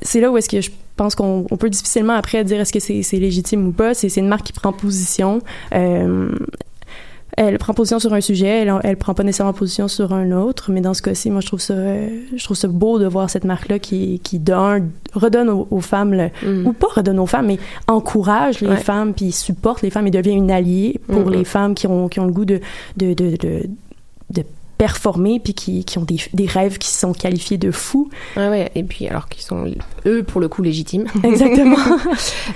c'est 0.02 0.20
là 0.20 0.32
où 0.32 0.38
est-ce 0.38 0.50
que 0.50 0.62
je 0.62 0.70
pense 1.00 1.16
qu'on 1.16 1.46
on 1.50 1.58
peut 1.58 1.70
difficilement 1.70 2.14
après 2.14 2.44
dire 2.44 2.60
est-ce 2.60 2.74
que 2.74 2.80
c'est 2.80 3.18
légitime 3.18 3.66
ou 3.68 3.72
pas. 3.72 3.94
C'est 3.94 4.14
une 4.18 4.28
marque 4.28 4.46
qui 4.46 4.54
prend 4.54 4.74
position. 4.74 5.40
Euh, 5.74 6.30
elle 7.38 7.58
prend 7.58 7.74
position 7.74 8.00
sur 8.00 8.12
un 8.14 8.20
sujet, 8.20 8.48
elle, 8.64 8.74
elle 8.84 8.98
prend 8.98 9.14
pas 9.14 9.24
nécessairement 9.24 9.54
position 9.54 9.88
sur 9.88 10.14
un 10.14 10.32
autre, 10.32 10.72
mais 10.72 10.82
dans 10.82 10.94
ce 10.94 11.02
cas-ci, 11.02 11.30
moi 11.30 11.40
je 11.40 11.48
trouve 11.48 11.62
ça, 11.62 11.74
je 12.36 12.44
trouve 12.44 12.58
ça 12.58 12.68
beau 12.68 13.00
de 13.00 13.06
voir 13.06 13.30
cette 13.30 13.46
marque-là 13.46 13.80
qui, 13.80 14.20
qui 14.26 14.40
donne, 14.40 14.90
redonne 15.14 15.48
aux, 15.50 15.66
aux 15.72 15.80
femmes, 15.80 16.14
le- 16.14 16.32
Mm. 16.44 16.68
ou 16.68 16.74
pas 16.74 16.88
redonne 16.94 17.20
aux 17.20 17.28
femmes, 17.28 17.46
mais 17.48 17.60
encourage 17.88 18.60
les 18.60 18.68
Ouais. 18.68 18.76
femmes, 18.78 19.14
puis 19.14 19.32
supporte 19.32 19.84
les 19.84 19.90
femmes 19.90 20.08
et 20.08 20.12
devient 20.12 20.34
une 20.34 20.52
alliée 20.52 21.00
pour 21.08 21.28
Mhm. 21.28 21.32
les 21.32 21.46
femmes 21.46 21.76
qui 21.76 21.88
ont, 21.88 22.10
qui 22.10 22.20
ont 22.20 22.26
le 22.26 22.34
goût 22.34 22.46
de, 22.46 22.60
de, 22.98 23.14
de, 23.14 23.38
de, 23.38 23.70
de 24.32 24.44
performer, 24.80 25.40
puis 25.40 25.54
qui, 25.54 25.84
qui 25.84 25.98
ont 26.00 26.04
des, 26.06 26.18
des 26.34 26.48
rêves 26.48 26.78
qui 26.80 26.90
sont 26.90 27.12
qualifiés 27.14 27.58
de 27.60 27.70
fous. 27.70 28.10
Ouais, 28.38 28.48
ouais. 28.50 28.72
Et 28.76 28.84
puis, 28.84 29.08
alors 29.08 29.28
qu'ils 29.30 29.44
sont, 29.44 29.66
eux, 30.08 30.24
pour 30.24 30.40
le 30.42 30.48
coup, 30.48 30.64
légitimes. 30.64 31.06
Exactement. 31.24 31.78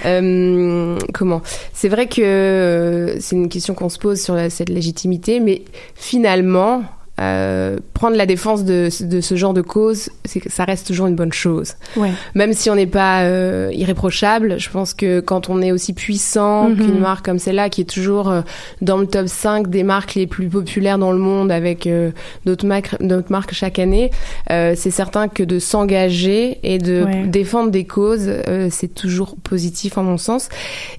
Euh, 0.05 0.97
comment? 1.13 1.41
C'est 1.73 1.89
vrai 1.89 2.07
que 2.07 2.21
euh, 2.21 3.19
c'est 3.19 3.35
une 3.35 3.49
question 3.49 3.73
qu'on 3.75 3.89
se 3.89 3.99
pose 3.99 4.21
sur 4.21 4.35
la- 4.35 4.49
cette 4.49 4.69
légitimité, 4.69 5.39
mais 5.39 5.63
finalement, 5.95 6.83
euh, 7.21 7.77
prendre 7.93 8.15
la 8.17 8.25
défense 8.25 8.63
de, 8.65 8.89
de 9.05 9.21
ce 9.21 9.35
genre 9.35 9.53
de 9.53 9.61
cause, 9.61 10.09
c'est 10.25 10.47
ça 10.49 10.63
reste 10.65 10.87
toujours 10.87 11.05
une 11.07 11.15
bonne 11.15 11.31
chose. 11.33 11.73
Ouais. 11.95 12.11
Même 12.33 12.53
si 12.53 12.69
on 12.71 12.75
n'est 12.75 12.87
pas 12.87 13.21
euh, 13.23 13.69
irréprochable, 13.71 14.59
je 14.59 14.69
pense 14.69 14.93
que 14.95 15.19
quand 15.19 15.49
on 15.49 15.61
est 15.61 15.71
aussi 15.71 15.93
puissant 15.93 16.69
Mhm. 16.69 16.75
qu'une 16.77 16.99
marque 16.99 17.25
comme 17.25 17.39
celle-là, 17.39 17.69
qui 17.69 17.81
est 17.81 17.89
toujours 17.89 18.29
euh, 18.29 18.41
dans 18.81 18.97
le 18.97 19.05
top 19.05 19.27
5 19.27 19.69
des 19.69 19.83
marques 19.83 20.15
les 20.15 20.25
plus 20.27 20.47
populaires 20.49 20.97
dans 20.97 21.11
le 21.11 21.17
monde 21.19 21.51
avec 21.51 21.85
euh, 21.87 22.11
d'autres 22.45 22.65
marques, 22.65 22.95
d'autres 23.01 23.31
marques 23.31 23.53
chaque 23.53 23.77
année, 23.79 24.09
euh, 24.49 24.73
c'est 24.75 24.91
certain 24.91 25.27
que 25.27 25.43
de 25.43 25.59
s'engager 25.59 26.59
et 26.63 26.77
de 26.79 27.03
Ouais. 27.03 27.23
défendre 27.27 27.69
des 27.71 27.85
causes, 27.85 28.27
euh, 28.27 28.69
c'est 28.71 28.93
toujours 28.93 29.35
positif 29.43 29.97
en 29.97 30.03
mon 30.03 30.17
sens. 30.17 30.49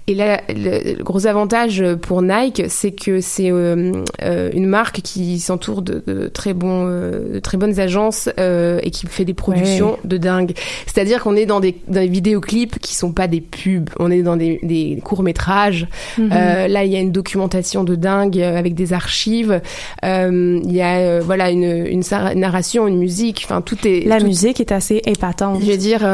Et 0.07 0.15
là, 0.15 0.41
le, 0.49 1.03
gros 1.03 1.27
avantage 1.27 1.83
pour 2.03 2.23
Nike, 2.23 2.63
c'est 2.69 2.93
que 2.93 3.21
c'est 3.21 3.49
une 3.49 4.67
marque 4.67 5.01
qui 5.03 5.39
s'entoure 5.41 5.83
de, 5.83 6.04
de 6.07 6.29
très 6.29 6.55
bons, 6.55 6.87
euh, 6.89 7.35
de 7.35 7.39
très 7.41 7.57
bonnes 7.57 7.79
agences 7.81 8.29
euh, 8.39 8.79
et 8.83 8.91
qui 8.91 9.07
fait 9.07 9.25
des 9.25 9.35
productions 9.35 9.99
de 10.05 10.17
dingue. 10.17 10.53
C'est-à-dire 10.87 11.23
qu'on 11.23 11.37
est 11.37 11.47
dans 11.47 11.61
des, 11.61 11.77
dans 11.89 12.01
des 12.01 12.09
vidéoclips 12.09 12.79
qui 12.79 12.95
sont 12.95 13.13
pas 13.13 13.27
des 13.29 13.41
pubs, 13.41 13.91
on 13.99 14.11
est 14.11 14.23
dans 14.23 14.37
des, 14.37 14.59
des 14.63 15.01
courts 15.05 15.23
métrages. 15.23 15.87
Mhm. 16.19 16.31
Euh, 16.33 16.69
là, 16.69 16.85
il 16.85 16.93
y 16.93 16.97
a 16.97 17.01
une 17.01 17.13
documentation 17.13 17.85
de 17.85 17.95
dingue 17.95 18.41
avec 18.41 18.75
des 18.75 18.93
archives. 18.93 19.61
Il 20.03 20.73
y 20.73 20.83
a 20.83 21.21
voilà 21.21 21.51
une, 21.51 22.03
narration, 22.37 22.87
une 22.87 22.99
musique. 22.99 23.43
Enfin, 23.45 23.61
tout 23.63 23.79
est 23.87 24.07
La 24.07 24.19
tout- 24.21 24.27
musique 24.27 24.61
est 24.61 24.73
assez 24.73 25.01
épatante. 25.07 25.61
je 25.63 25.71
veux 25.71 25.77
dire, 25.77 26.07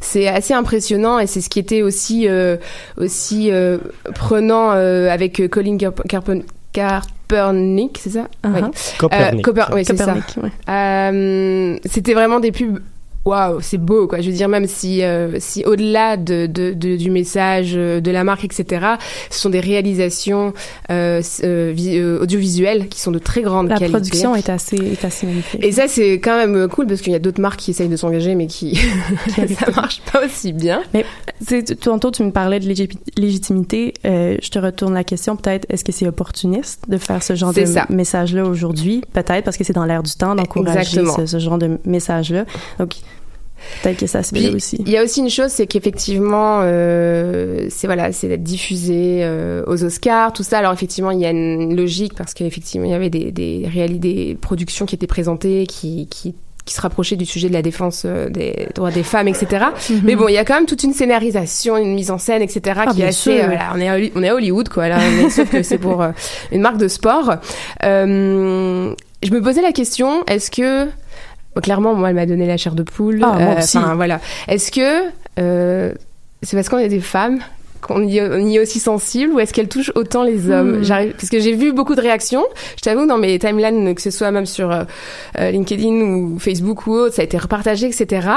c'est 0.00 0.26
assez 0.28 0.54
impressionnant 0.54 1.18
et 1.18 1.26
c'est 1.26 1.40
ce 1.40 1.48
qui 1.48 1.58
était 1.58 1.82
aussi 1.82 2.26
aussi 2.96 3.50
prenant 4.14 4.70
avec 4.70 5.42
Colin 5.50 5.76
Carp- 5.76 6.02
Kaepernick, 6.72 7.98
c'est 8.02 8.10
ça? 8.10 8.26
Uh-huh. 8.44 8.54
Ouais. 8.64 8.70
Copernic. 8.98 9.46
Euh, 9.48 9.52
Coper- 9.52 9.66
oui, 9.74 9.84
c'est 9.84 9.96
ça. 9.96 10.04
Copernic, 10.14 10.36
ouais. 10.42 10.52
Euh, 10.68 11.76
C'était 11.84 12.14
vraiment 12.14 12.40
des 12.40 12.52
pubs. 12.52 12.78
Waouh, 13.28 13.60
c'est 13.60 13.78
beau 13.78 14.06
quoi. 14.06 14.20
Je 14.20 14.30
veux 14.30 14.36
dire 14.36 14.48
même 14.48 14.66
si 14.66 15.02
euh, 15.02 15.36
si 15.38 15.64
au-delà 15.64 16.16
de, 16.16 16.46
de, 16.46 16.72
de- 16.72 16.96
du 16.96 17.10
message 17.10 17.72
euh, 17.74 18.00
de 18.00 18.10
la 18.10 18.24
marque 18.24 18.44
etc. 18.44 18.86
Ce 19.30 19.38
sont 19.40 19.50
des 19.50 19.60
réalisations 19.60 20.52
euh, 20.90 21.20
euh, 21.44 21.74
euh, 21.78 22.22
audiovisuelles 22.22 22.88
qui 22.88 23.00
sont 23.00 23.10
de 23.10 23.18
très 23.18 23.42
grande 23.42 23.68
La 23.68 23.76
qualité. 23.76 23.92
production 23.92 24.34
est 24.34 24.48
assez, 24.48 24.76
est 24.76 25.04
assez 25.04 25.26
magnifique. 25.26 25.62
Et 25.62 25.72
ça, 25.72 25.88
c'est 25.88 26.14
quand 26.14 26.36
même 26.36 26.68
cool 26.68 26.86
parce 26.86 27.00
qu'il 27.00 27.12
y 27.12 27.16
a 27.16 27.18
d'autres 27.18 27.40
marques 27.40 27.60
qui 27.60 27.70
essayent 27.72 27.88
de 27.88 27.96
s'engager, 27.96 28.34
mais 28.34 28.46
qui 28.46 28.76
ça 29.58 29.70
marche 29.74 30.00
pas 30.12 30.24
aussi 30.24 30.52
bien. 30.52 30.82
Tu- 31.46 31.62
Tantôt, 31.76 32.10
tu 32.10 32.22
me 32.22 32.30
parlais 32.30 32.60
de 32.60 32.66
légit- 32.66 32.98
légitimité. 33.16 33.94
Euh, 34.06 34.36
je 34.42 34.48
te 34.50 34.58
retourne 34.58 34.94
la 34.94 35.04
question. 35.04 35.36
Peut-être, 35.36 35.66
est-ce 35.68 35.84
que 35.84 35.92
c'est 35.92 36.06
opportuniste 36.06 36.82
de 36.88 36.96
faire 36.98 37.22
ce 37.22 37.34
genre 37.34 37.52
de 37.52 37.60
message-là 37.92 38.44
aujourd'hui? 38.44 39.02
Peut-être 39.12 39.44
parce 39.44 39.56
que 39.56 39.64
c'est 39.64 39.72
dans 39.74 39.84
l'air 39.84 40.02
du 40.02 40.12
temps 40.12 40.34
d'encourager 40.34 41.02
ce, 41.16 41.26
ce 41.26 41.38
genre 41.38 41.58
de 41.58 41.78
message-là. 41.84 42.44
Donc, 42.78 42.94
peut-être 43.82 43.98
que 43.98 44.06
ça 44.06 44.22
se 44.22 44.34
fait 44.34 44.50
aussi. 44.54 44.76
Il 44.80 44.90
y 44.90 44.96
a 44.96 45.02
aussi 45.02 45.20
une 45.20 45.30
chose, 45.30 45.50
c'est 45.50 45.66
qu'effectivement, 45.66 46.60
euh, 46.62 47.66
c'est 47.70 47.86
voilà, 47.86 48.12
c'est 48.12 48.28
d'être 48.28 48.42
diffusé 48.42 49.20
euh, 49.22 49.62
aux 49.66 49.82
Oscars, 49.84 50.32
tout 50.32 50.42
ça. 50.42 50.58
Alors 50.58 50.72
effectivement, 50.72 51.10
il 51.10 51.20
y 51.20 51.26
a 51.26 51.30
une 51.30 51.76
logique 51.76 52.14
parce 52.14 52.34
qu'effectivement, 52.34 52.86
il 52.86 52.92
y 52.92 52.94
avait 52.94 53.10
des 53.10 53.30
des, 53.32 53.68
des 53.88 54.36
productions 54.40 54.86
qui 54.86 54.94
étaient 54.94 55.06
présentées, 55.06 55.66
qui 55.66 56.06
qui 56.08 56.34
qui 56.64 56.74
se 56.74 56.82
rapprochaient 56.82 57.16
du 57.16 57.24
sujet 57.24 57.48
de 57.48 57.54
la 57.54 57.62
défense 57.62 58.02
euh, 58.04 58.28
des 58.28 58.68
droits 58.74 58.90
des 58.90 59.02
femmes, 59.02 59.26
etc. 59.26 59.64
Mais 60.04 60.16
bon, 60.16 60.28
il 60.28 60.34
y 60.34 60.36
a 60.36 60.44
quand 60.44 60.52
même 60.54 60.66
toute 60.66 60.82
une 60.82 60.92
scénarisation, 60.92 61.78
une 61.78 61.94
mise 61.94 62.10
en 62.10 62.18
scène, 62.18 62.42
etc. 62.42 62.60
qui 62.92 63.00
est 63.00 63.04
Mhm. 63.04 63.04
Ah, 63.04 63.08
assez. 63.08 63.40
euh, 63.40 63.46
voilà, 63.46 63.72
on 63.74 63.80
est 63.80 63.88
à, 63.88 63.96
on 64.14 64.22
est 64.22 64.28
à 64.28 64.34
Hollywood, 64.34 64.68
quoi. 64.68 64.86
Là, 64.88 64.98
mais 65.16 65.30
sauf 65.30 65.48
que 65.50 65.62
c'est 65.62 65.78
pour 65.78 66.02
euh, 66.02 66.10
une 66.52 66.60
marque 66.60 66.76
de 66.76 66.88
sport. 66.88 67.36
Euh, 67.84 68.92
je 69.22 69.30
me 69.30 69.40
posais 69.42 69.62
la 69.62 69.72
question, 69.72 70.24
est-ce 70.26 70.50
que 70.50 70.88
Bon, 71.54 71.60
clairement, 71.60 71.94
moi, 71.94 72.10
elle 72.10 72.16
m'a 72.16 72.26
donné 72.26 72.46
la 72.46 72.56
chair 72.56 72.74
de 72.74 72.82
poule. 72.82 73.20
Ah, 73.22 73.38
moi 73.38 73.54
aussi. 73.58 73.78
enfin, 73.78 73.94
voilà. 73.94 74.20
Est-ce 74.48 74.70
que 74.70 75.08
euh, 75.38 75.92
c'est 76.42 76.56
parce 76.56 76.68
qu'on 76.68 76.78
est 76.78 76.88
des 76.88 77.00
femmes 77.00 77.40
qu'on 77.80 78.02
y, 78.02 78.18
est 78.18 78.58
aussi 78.60 78.80
sensible 78.80 79.32
ou 79.34 79.40
est-ce 79.40 79.52
qu'elle 79.52 79.68
touche 79.68 79.92
autant 79.94 80.24
les 80.24 80.50
hommes? 80.50 80.78
Hmm. 80.78 80.84
J'arrive 80.84 81.12
parce 81.12 81.30
que 81.30 81.38
j'ai 81.38 81.54
vu 81.54 81.72
beaucoup 81.72 81.94
de 81.94 82.00
réactions. 82.00 82.44
Je 82.76 82.82
t'avoue 82.82 83.06
dans 83.06 83.18
mes 83.18 83.38
timelines, 83.38 83.94
que 83.94 84.02
ce 84.02 84.10
soit 84.10 84.30
même 84.30 84.46
sur 84.46 84.70
euh, 84.72 84.82
euh, 85.38 85.50
LinkedIn 85.52 85.92
ou 86.00 86.38
Facebook 86.38 86.86
ou 86.86 86.94
autre, 86.94 87.14
ça 87.14 87.22
a 87.22 87.24
été 87.24 87.38
repartagé, 87.38 87.86
etc. 87.86 88.28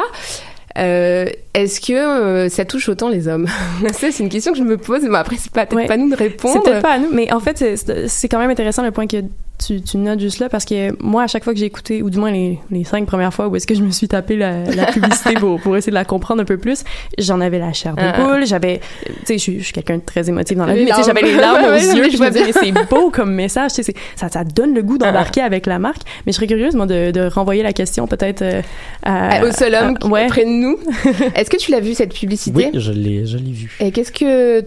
Euh, 0.78 1.26
est-ce 1.54 1.82
que 1.82 1.94
euh, 1.94 2.50
ça 2.50 2.66
touche 2.66 2.88
autant 2.88 3.10
les 3.10 3.28
hommes? 3.28 3.48
C'est 3.94 4.20
une 4.20 4.30
question 4.30 4.52
que 4.54 4.58
je 4.60 4.64
me 4.64 4.78
pose. 4.78 5.02
Mais 5.04 5.18
après, 5.18 5.38
c'est 5.38 5.52
pas 5.52 5.66
peut-être 5.66 5.82
Ouais. 5.82 5.88
pas 5.88 5.98
nous 5.98 6.10
de 6.10 6.16
répondre. 6.16 6.54
C'est 6.54 6.70
peut-être 6.70 6.82
pas 6.82 6.94
à 6.94 7.00
nous, 7.00 7.10
mais 7.12 7.32
en 7.34 7.40
fait, 7.40 7.64
c'est 8.08 8.30
quand 8.30 8.40
même 8.40 8.50
intéressant 8.52 8.84
le 8.84 8.92
point 8.92 9.08
que 9.08 9.18
tu, 9.66 9.82
tu 9.82 9.98
notes 9.98 10.20
juste 10.20 10.40
là, 10.40 10.50
parce 10.50 10.66
que 10.66 10.92
moi, 11.04 11.24
à 11.24 11.28
chaque 11.28 11.44
fois 11.44 11.54
que 11.54 11.60
j'ai 11.60 11.66
écouté, 11.66 12.02
ou 12.02 12.10
du 12.10 12.18
moins 12.18 12.32
les, 12.32 12.60
les 12.72 12.84
cinq 12.84 13.06
premières 13.06 13.34
fois 13.34 13.48
où 13.48 13.56
est-ce 13.56 13.68
que 13.68 13.76
je 13.76 13.84
me 13.84 13.92
suis 13.92 14.08
tapé 14.08 14.36
la, 14.36 14.64
la 14.66 14.86
publicité 14.88 15.34
pour, 15.36 15.60
pour 15.62 15.76
essayer 15.78 15.92
de 15.92 15.96
la 15.96 16.06
comprendre 16.06 16.42
un 16.42 16.46
peu 16.46 16.58
plus, 16.58 16.84
j'en 17.18 17.40
avais 17.42 17.60
la 17.60 17.74
chair 17.74 17.96
de 17.96 18.02
Ah. 18.04 18.14
poule, 18.14 18.46
j'avais, 18.46 18.80
tu 19.06 19.12
sais, 19.26 19.34
je 19.38 19.42
suis- 19.44 19.60
je 19.60 19.64
suis 19.66 19.74
quelqu'un 19.74 19.98
de 19.98 20.02
très 20.06 20.28
émotif 20.30 20.58
dans 20.58 20.66
la 20.66 20.74
Les 20.74 20.80
vie, 20.80 20.86
mais 20.86 20.92
tu 20.96 21.04
sais, 21.04 21.14
larmes. 21.14 21.18
j'avais 21.20 21.32
les 21.34 21.38
larmes 21.40 21.66
aux 21.74 21.96
yeux, 21.98 22.10
je 22.12 22.18
me 22.18 22.30
disais, 22.30 22.52
c'est 22.52 22.72
beau 22.90 23.10
comme 23.12 23.34
message, 23.34 23.72
tu 23.72 23.76
sais, 23.78 23.84
c'est- 23.84 23.96
ça, 24.16 24.30
ça 24.30 24.44
donne 24.44 24.74
le 24.74 24.82
goût 24.82 24.98
d'embarquer 24.98 25.42
avec 25.42 25.66
la 25.68 25.80
marque, 25.80 26.02
mais 26.26 26.32
je 26.32 26.38
serais 26.38 26.48
curieuse, 26.48 26.76
moi, 26.76 26.86
de, 26.86 27.12
de 27.12 27.22
renvoyer 27.28 27.64
la 27.64 27.74
question 27.74 28.08
peut-être 28.08 28.42
euh, 28.42 28.62
à... 29.04 29.44
au 29.46 29.52
seul 29.52 29.76
homme 29.76 29.96
à- 29.96 30.00
qui 30.00 30.08
ouais. 30.08 30.24
est 30.24 30.28
près 30.28 30.46
de 30.46 30.50
nous. 30.50 30.78
Est-ce 31.36 31.50
que 31.50 31.58
tu 31.58 31.72
l'as 31.72 31.80
vu 31.80 31.94
cette 31.94 32.14
publicité? 32.14 32.70
Oui, 32.74 32.80
je 32.80 32.92
l'ai, 32.92 33.26
je 33.26 33.38
l'ai 33.38 33.52
vu. 33.52 33.78
Et 33.80 33.92
qu'est-ce 33.92 34.12
que 34.12 34.66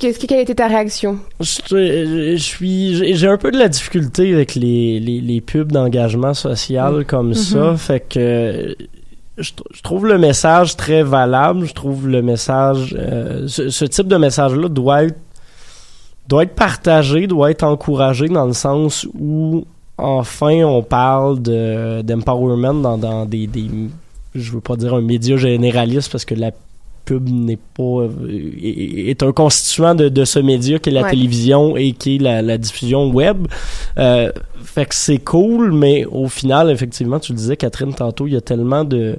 qu'est-ce 0.00 0.18
que 0.18 0.26
quelle 0.26 0.40
était 0.40 0.54
ta 0.56 0.66
réaction? 0.66 1.18
Je, 1.40 2.34
je 2.36 2.42
suis, 2.42 3.14
j'ai 3.14 3.28
un 3.28 3.36
peu 3.36 3.52
de 3.52 3.58
la 3.58 3.68
difficulté 3.68 4.34
avec 4.34 4.54
les, 4.56 4.98
les, 4.98 5.20
les 5.20 5.40
pubs 5.40 5.70
d'engagement 5.70 6.34
social 6.34 7.04
comme 7.04 7.34
ça, 7.34 7.76
fait 7.76 8.00
que 8.00 8.74
je, 9.38 9.50
tr- 9.52 9.62
je 9.72 9.82
trouve 9.82 10.06
le 10.06 10.18
message 10.18 10.76
très 10.76 11.02
valable. 11.02 11.66
Je 11.66 11.72
trouve 11.74 12.08
le 12.08 12.20
message, 12.22 12.96
euh, 12.98 13.46
ce, 13.46 13.68
ce 13.70 13.84
type 13.84 14.08
de 14.08 14.16
message-là 14.16 14.68
doit 14.68 15.04
être 15.04 15.18
doit 16.28 16.42
être 16.44 16.54
partagé, 16.54 17.26
doit 17.26 17.50
être 17.50 17.64
encouragé 17.64 18.28
dans 18.28 18.46
le 18.46 18.52
sens 18.52 19.06
où 19.18 19.64
enfin 19.98 20.62
on 20.64 20.82
parle 20.82 21.42
de 21.42 22.02
d'empowerment 22.02 22.80
dans, 22.82 22.98
dans 22.98 23.26
des, 23.26 23.46
des 23.46 23.68
je 24.34 24.52
veux 24.52 24.60
pas 24.60 24.76
dire 24.76 24.94
un 24.94 25.00
média 25.00 25.36
généraliste 25.36 26.10
parce 26.12 26.24
que 26.24 26.34
la 26.34 26.52
pub 27.10 27.28
n'est 27.28 27.58
pas 27.76 28.02
euh, 28.02 28.08
est, 28.62 29.10
est 29.10 29.22
un 29.22 29.32
constituant 29.32 29.94
de, 29.94 30.08
de 30.08 30.24
ce 30.24 30.38
média 30.38 30.78
qui 30.78 30.90
est 30.90 30.92
la 30.92 31.02
Ouais. 31.02 31.10
télévision 31.10 31.76
et 31.76 31.92
qui 31.92 32.16
est 32.16 32.18
la, 32.18 32.40
la 32.42 32.56
diffusion 32.58 33.10
web. 33.10 33.46
Euh, 33.98 34.30
fait 34.64 34.86
que 34.86 34.94
c'est 34.94 35.18
cool, 35.18 35.72
mais 35.72 36.04
au 36.04 36.28
final, 36.28 36.70
effectivement, 36.70 37.18
tu 37.18 37.32
le 37.32 37.38
disais, 37.38 37.56
Catherine, 37.56 37.92
tantôt, 37.94 38.26
il 38.26 38.34
y 38.34 38.36
a 38.36 38.40
tellement 38.40 38.84
de 38.84 39.16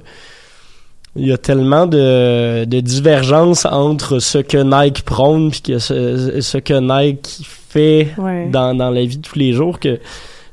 il 1.14 1.26
y 1.26 1.32
a 1.32 1.36
tellement 1.36 1.86
de, 1.86 2.64
de 2.64 2.80
divergences 2.80 3.66
entre 3.66 4.18
ce 4.18 4.38
que 4.38 4.56
Nike 4.56 5.02
prône 5.02 5.50
puis 5.50 5.60
que 5.60 5.78
ce, 5.78 6.40
ce 6.40 6.56
que 6.58 6.72
Nike 6.80 7.40
fait 7.68 8.08
Ouais. 8.16 8.48
dans, 8.50 8.74
dans 8.74 8.88
la 8.88 9.04
vie 9.04 9.18
de 9.18 9.22
tous 9.22 9.38
les 9.38 9.52
jours 9.52 9.78
que 9.78 9.98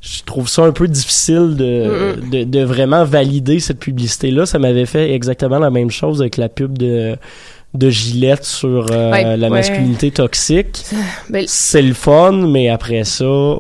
je 0.02 0.24
trouve 0.24 0.48
ça 0.48 0.64
un 0.64 0.72
peu 0.72 0.88
difficile 0.88 1.56
de, 1.58 2.16
de, 2.32 2.44
de 2.44 2.64
vraiment 2.64 3.04
valider 3.04 3.60
cette 3.60 3.80
publicité-là. 3.80 4.46
Ça 4.46 4.58
m'avait 4.60 4.86
fait 4.86 5.14
exactement 5.14 5.60
la 5.60 5.70
même 5.70 5.92
chose 5.92 6.22
avec 6.22 6.38
la 6.38 6.48
pub 6.50 6.78
de, 6.78 7.16
de 7.74 7.90
Gillette 7.90 8.46
sur 8.46 8.88
euh, 8.92 9.12
Ouais, 9.12 9.36
la 9.38 9.48
ouais. 9.48 9.50
masculinité 9.50 10.12
toxique. 10.12 10.84
Ben, 11.30 11.44
C'est 11.48 11.82
le 11.82 11.94
fun, 11.94 12.32
mais 12.32 12.70
après 12.70 13.04
ça, 13.04 13.56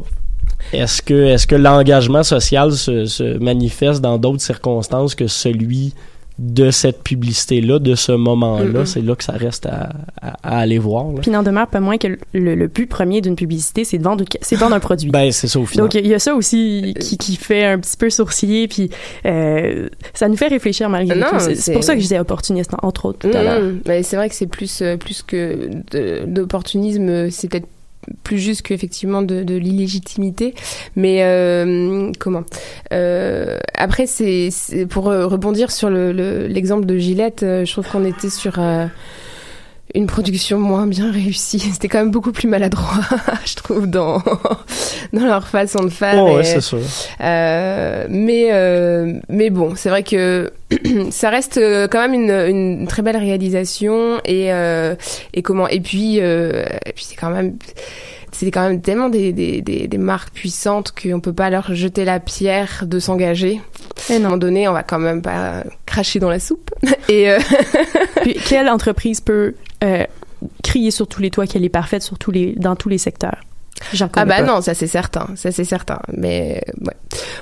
est-ce 0.73 1.01
que, 1.01 1.13
est-ce 1.13 1.45
que 1.47 1.55
l'engagement 1.55 2.23
social 2.23 2.71
se, 2.71 3.05
se 3.05 3.37
manifeste 3.37 4.01
dans 4.01 4.17
d'autres 4.17 4.41
circonstances 4.41 5.15
que 5.15 5.27
celui 5.27 5.93
de 6.41 6.71
cette 6.71 7.03
publicité-là, 7.03 7.79
de 7.79 7.95
ce 7.95 8.13
moment-là? 8.13 8.85
C'est 8.85 9.01
là 9.01 9.13
que 9.15 9.23
ça 9.25 9.33
reste 9.33 9.65
à, 9.65 9.89
à- 10.21 10.37
à 10.41 10.59
aller 10.59 10.79
voir. 10.79 11.11
là. 11.11 11.19
Puis 11.21 11.29
n'en 11.31 11.43
demeure 11.43 11.67
pas 11.67 11.81
moins 11.81 11.97
que 11.97 12.07
le, 12.33 12.55
le 12.55 12.67
but 12.67 12.87
premier 12.87 13.19
d'une 13.19 13.35
publicité, 13.35 13.83
c'est 13.83 13.97
de 13.97 14.03
vendre, 14.03 14.23
c'est 14.41 14.55
de 14.55 14.59
vendre 14.61 14.75
un 14.75 14.79
produit. 14.79 15.11
Ben, 15.19 15.31
c'est 15.31 15.47
ça 15.47 15.59
au 15.59 15.65
final. 15.65 15.85
Donc 15.85 15.95
il 15.95 16.07
y 16.07 16.13
a 16.13 16.19
ça 16.19 16.33
aussi 16.35 16.93
qui, 16.99 17.17
qui 17.17 17.35
fait 17.35 17.65
un 17.65 17.77
petit 17.79 17.97
peu 17.97 18.09
sourciller, 18.09 18.67
puis 18.69 18.89
euh, 19.25 19.89
ça 20.13 20.29
nous 20.29 20.37
fait 20.37 20.47
réfléchir 20.47 20.89
malgré 20.89 21.19
Non, 21.19 21.27
tout. 21.31 21.39
C'est- 21.55 21.73
pour 21.73 21.83
ça 21.83 21.93
que 21.93 21.99
je 21.99 22.03
disais 22.05 22.19
opportuniste, 22.19 22.71
entre 22.81 23.05
autres, 23.05 23.19
tout 23.29 23.35
à 23.37 23.43
l'heure. 23.43 23.61
Mais 23.85 24.01
c'est 24.03 24.15
vrai 24.15 24.29
que 24.29 24.35
c'est 24.35 24.47
plus 24.47 24.81
euh, 24.81 24.95
plus 24.97 25.21
que 25.23 25.69
d'opportunisme, 26.25 27.29
c'est 27.31 27.49
peut-être 27.49 27.67
plus 28.23 28.37
juste 28.39 28.61
qu'effectivement 28.63 29.21
de, 29.21 29.43
de 29.43 29.55
l'illégitimité. 29.55 30.53
Mais 30.95 31.23
euh, 31.23 32.11
comment? 32.19 32.43
Euh, 32.93 33.57
Après, 33.75 34.07
c'est 34.07 34.49
pour 34.89 35.09
euh, 35.09 35.27
rebondir 35.27 35.71
sur 35.71 35.89
le- 35.89 36.11
le- 36.11 36.47
l'exemple 36.47 36.85
de 36.85 36.97
Gillette, 36.97 37.43
euh, 37.43 37.65
je 37.65 37.71
trouve 37.71 37.87
qu'on 37.87 38.05
était 38.05 38.29
sur 38.29 38.59
euh, 38.59 38.85
une 39.95 40.05
production 40.07 40.59
moins 40.59 40.87
bien 40.87 41.11
réussie. 41.11 41.59
C'était 41.73 41.87
quand 41.87 41.99
même 41.99 42.11
beaucoup 42.11 42.31
plus 42.31 42.47
maladroit, 42.47 42.99
je 43.45 43.55
trouve, 43.55 43.87
dans 43.87 44.21
dans 45.13 45.25
leur 45.25 45.47
façon 45.47 45.83
de 45.83 45.89
faire. 45.89 46.15
Oh, 46.23 46.29
et- 46.29 46.35
ouais, 46.35 46.43
c'est 46.43 46.61
sûr. 46.61 46.79
euh, 47.21 48.05
mais 48.09 48.49
euh, 48.51 49.13
mais 49.29 49.49
bon, 49.49 49.73
c'est 49.75 49.89
vrai 49.89 50.03
que 50.03 50.51
ça 51.09 51.29
reste 51.29 51.57
euh, 51.57 51.87
quand 51.87 52.07
même 52.07 52.13
une, 52.13 52.31
une 52.79 52.87
très 52.87 53.01
belle 53.01 53.17
réalisation 53.17 54.19
et 54.25 54.53
euh, 54.53 54.95
et 55.33 55.41
comment 55.41 55.67
et 55.67 55.79
puis 55.79 56.19
euh, 56.19 56.65
et 56.85 56.93
puis 56.93 57.05
c'est 57.07 57.15
quand 57.15 57.29
même 57.31 57.57
c'est 58.31 58.51
quand 58.51 58.61
même 58.69 58.79
tellement 58.79 59.09
des, 59.09 59.33
des, 59.33 59.61
des, 59.61 59.87
des 59.87 59.97
marques 59.97 60.31
puissantes 60.33 60.93
qu'on 60.93 61.19
peut 61.19 61.33
pas 61.33 61.49
leur 61.49 61.73
jeter 61.73 62.05
la 62.05 62.19
pierre 62.19 62.83
de 62.85 62.99
s'engager. 62.99 63.59
Et 64.09 64.13
À 64.13 64.15
un 64.15 64.19
moment 64.19 64.37
donné, 64.37 64.67
on 64.67 64.71
va 64.71 64.83
quand 64.83 64.99
même 64.99 65.21
pas 65.23 65.63
cracher 65.87 66.19
dans 66.19 66.29
la 66.29 66.39
soupe. 66.39 66.69
Et 67.09 67.29
euh, 67.31 67.39
Puis 68.21 68.35
quelle 68.47 68.69
entreprise 68.69 69.19
peut 69.19 69.55
euh, 69.83 70.03
crier 70.63 70.91
sur 70.91 71.07
tous 71.07 71.21
les 71.21 71.29
toits 71.31 71.47
qu'elle 71.47 71.63
est 71.65 71.69
parfaite 71.69 72.01
sur 72.03 72.17
tous 72.17 72.31
les, 72.31 72.53
dans 72.55 72.75
tous 72.75 72.89
les 72.89 72.97
secteurs? 72.97 73.37
Ah 74.15 74.25
bah 74.25 74.37
pas. 74.37 74.41
non, 74.43 74.59
ça 74.61 74.73
c'est 74.73 74.87
certain, 74.87 75.27
ça 75.35 75.51
c'est 75.53 75.63
certain. 75.63 75.99
Mais 76.11 76.61
ouais. 76.81 76.93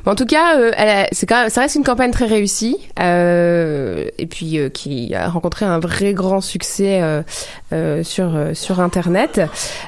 Bon, 0.06 0.12
en 0.12 0.16
tout 0.16 0.28
cas, 0.28 0.60
euh, 0.60 0.72
elle 0.78 0.90
a- 0.90 1.08
c'est 1.12 1.26
quand 1.26 1.42
même, 1.42 1.50
ça 1.50 1.62
reste 1.62 1.76
une 1.76 1.84
campagne 1.84 2.12
très 2.12 2.26
réussie 2.26 2.78
euh, 3.00 4.08
et 4.20 4.28
puis 4.28 4.60
euh, 4.60 4.70
qui 4.70 5.16
a 5.16 5.30
rencontré 5.30 5.66
un 5.66 5.80
vrai 5.80 6.14
grand 6.14 6.42
succès 6.42 7.02
euh, 7.02 7.24
euh, 7.74 8.04
sur 8.04 8.36
euh, 8.36 8.54
sur 8.54 8.80
internet. 8.82 9.42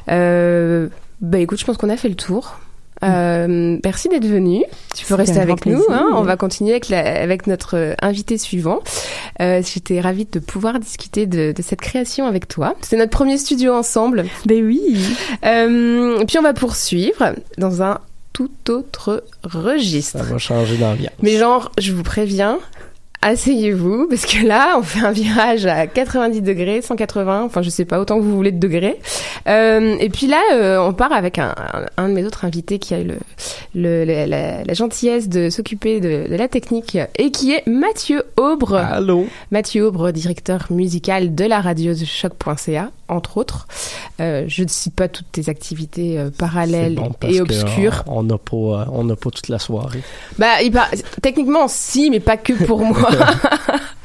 Euh, 0.10 0.88
bah 1.22 1.38
écoute, 1.38 1.60
je 1.60 1.66
pense 1.66 1.78
qu'on 1.78 1.90
a 1.90 1.98
fait 1.98 2.10
le 2.10 2.16
tour. 2.16 2.58
Euh, 3.04 3.78
merci 3.84 4.10
d'être 4.10 4.26
venu. 4.26 4.64
Tu 4.96 5.06
peux 5.06 5.16
rester 5.16 5.40
avec 5.40 5.66
nous. 5.66 5.84
Hein. 5.90 6.10
On 6.14 6.22
va 6.24 6.36
continuer 6.38 6.72
avec, 6.72 6.90
la, 6.90 7.00
avec 7.22 7.48
notre 7.48 7.78
euh, 7.78 7.94
invité 8.02 8.38
suivant. 8.38 8.80
Euh, 9.42 9.62
J'étais 9.64 10.02
ravie 10.02 10.26
de 10.26 10.40
pouvoir 10.40 10.80
discuter 10.80 11.26
de, 11.26 11.54
de 11.56 11.62
cette 11.62 11.82
création 11.82 12.26
avec 12.28 12.48
toi. 12.48 12.76
C'est 12.82 12.98
notre 12.98 13.12
premier 13.12 13.38
studio 13.38 13.74
ensemble. 13.74 14.26
Ben 14.46 14.64
oui. 14.64 14.98
Euh, 15.46 16.20
et 16.20 16.26
puis 16.26 16.38
on 16.38 16.42
va 16.44 16.54
poursuivre 16.54 17.34
dans 17.58 17.82
un 17.84 18.00
tout 18.34 18.52
autre 18.70 19.24
registre. 19.44 20.18
Ça 20.20 20.24
va 20.24 20.38
changer 20.38 20.78
d'ambiance. 20.78 21.12
Mais 21.22 21.38
genre, 21.38 21.72
je 21.78 21.92
vous 21.94 22.04
préviens, 22.04 22.60
asseyez-vous, 23.22 24.08
parce 24.10 24.26
que 24.26 24.46
là, 24.46 24.76
on 24.78 24.82
fait 24.84 25.06
un 25.06 25.12
virage 25.12 25.66
à 25.66 25.88
90 25.88 26.42
degrés, 26.42 26.82
180, 26.82 27.44
enfin 27.44 27.62
je 27.62 27.70
sais 27.70 27.86
pas, 27.86 28.00
autant 28.00 28.18
que 28.18 28.24
vous 28.24 28.36
voulez 28.36 28.52
de 28.52 28.60
degrés. 28.60 29.00
Euh, 29.48 29.96
et 30.00 30.10
puis 30.10 30.28
là, 30.28 30.42
euh, 30.54 30.78
on 30.80 30.94
part 30.94 31.12
avec 31.12 31.38
un, 31.38 31.54
un, 31.74 31.86
un 32.04 32.10
de 32.10 32.14
mes 32.14 32.26
autres 32.26 32.46
invités 32.46 32.80
qui 32.80 32.94
a 32.94 33.00
eu 33.02 33.06
le, 33.06 33.16
le, 33.76 34.04
la, 34.06 34.26
la- 34.28 34.64
la 34.64 34.74
gentillesse 34.74 35.28
de 35.30 35.50
s'occuper 35.50 36.00
de, 36.00 36.30
de 36.30 36.36
la 36.36 36.48
technique 36.48 36.98
et 37.18 37.32
qui 37.32 37.52
est 37.54 37.66
Mathieu 37.68 38.24
Aubre. 38.38 38.76
Allô? 38.76 39.28
Mathieu 39.52 39.86
Aubre, 39.88 40.12
directeur 40.12 40.68
musical 40.70 41.36
de 41.36 41.46
la 41.46 41.62
radio 41.62 41.94
de 41.94 42.06
choc.ca, 42.06 42.92
entre 43.10 43.38
autres. 43.38 43.68
Euh, 44.20 44.46
je 44.48 44.64
ne 44.64 44.68
cite 44.68 44.96
pas 44.96 45.08
toutes 45.08 45.32
tes 45.32 45.50
activités 45.50 46.18
euh, 46.20 46.30
parallèles 46.36 46.96
bon 46.96 47.12
et 47.28 47.42
obscures. 47.42 48.04
On 48.08 48.24
n'a 48.24 48.38
pas, 48.38 48.56
euh, 48.56 48.86
on 48.92 49.04
n'a 49.04 49.16
pas 49.16 49.30
toute 49.30 49.48
la 49.50 49.60
soirée. 49.60 50.02
Bah, 50.38 50.62
il 50.64 50.72
par- 50.72 50.90
techniquement, 51.22 51.68
si, 51.68 52.10
mais 52.10 52.20
pas 52.20 52.38
que 52.38 52.54
pour 52.54 52.80
moi. 52.84 53.10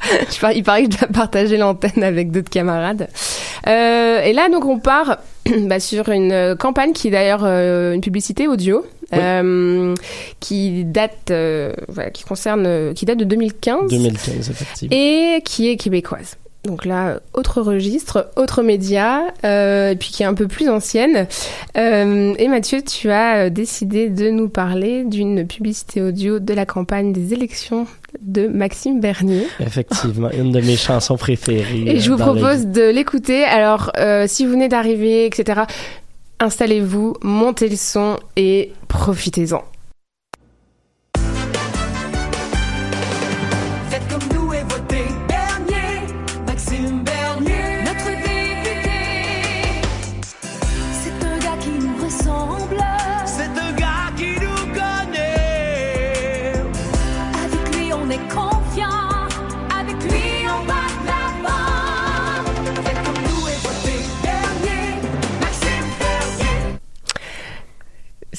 Je 0.31 0.39
par- 0.39 0.51
il 0.51 0.63
paraît 0.63 0.85
que 0.85 0.93
je 0.93 0.97
dois 0.99 1.07
partager 1.07 1.57
l'antenne 1.57 2.03
avec 2.03 2.31
d'autres 2.31 2.49
camarades. 2.49 3.07
Euh, 3.67 4.21
et 4.21 4.33
là, 4.33 4.49
donc, 4.49 4.65
on 4.65 4.77
part 4.79 5.17
bah, 5.63 5.79
sur 5.79 6.09
une 6.09 6.55
campagne 6.59 6.93
qui 6.93 7.07
est 7.07 7.11
d'ailleurs 7.11 7.43
une 7.45 8.01
publicité 8.01 8.47
audio. 8.47 8.85
Oui. 9.11 9.19
euh, 9.21 9.93
qui 10.39 10.83
date, 10.83 11.29
euh, 11.29 11.73
voilà, 11.89 12.09
qui 12.09 12.23
concerne, 12.23 12.91
qui 12.95 13.05
date 13.05 13.19
de 13.19 13.23
2015 13.23 13.87
2015, 13.91 14.49
effectivement. 14.49 14.97
et 14.97 15.41
qui 15.45 15.69
est 15.69 15.77
québécoise. 15.77 16.37
Donc 16.65 16.85
là, 16.85 17.19
autre 17.33 17.61
registre, 17.61 18.31
autre 18.35 18.63
média, 18.63 19.21
euh, 19.43 19.91
et 19.91 19.95
puis 19.95 20.09
qui 20.09 20.23
est 20.23 20.25
un 20.25 20.33
peu 20.33 20.47
plus 20.47 20.67
ancienne. 20.67 21.27
Euh, 21.77 22.33
et 22.37 22.47
Mathieu, 22.47 22.81
tu 22.81 23.11
as 23.11 23.45
euh, 23.45 23.49
décidé 23.49 24.09
de 24.09 24.29
nous 24.29 24.49
parler 24.49 25.03
d'une 25.03 25.45
publicité 25.45 26.01
audio 26.01 26.39
de 26.39 26.53
la 26.53 26.65
campagne 26.65 27.13
des 27.13 27.33
élections 27.33 27.85
de 28.21 28.47
Maxime 28.47 28.99
Bernier. 28.99 29.47
Effectivement, 29.59 30.31
une 30.31 30.51
de 30.51 30.61
mes 30.61 30.75
chansons 30.75 31.17
préférées. 31.17 31.83
Et 31.85 31.99
je 31.99 32.11
vous 32.11 32.17
propose 32.17 32.65
de 32.67 32.89
l'écouter. 32.89 33.43
Alors, 33.43 33.91
euh, 33.97 34.25
si 34.27 34.45
vous 34.45 34.53
venez 34.53 34.67
d'arriver, 34.67 35.25
etc., 35.25 35.61
installez-vous, 36.39 37.15
montez 37.21 37.69
le 37.69 37.75
son 37.75 38.17
et 38.35 38.71
profitez-en. 38.87 39.63
On 58.05 58.11
est 58.11 58.27
confiant. 58.29 59.14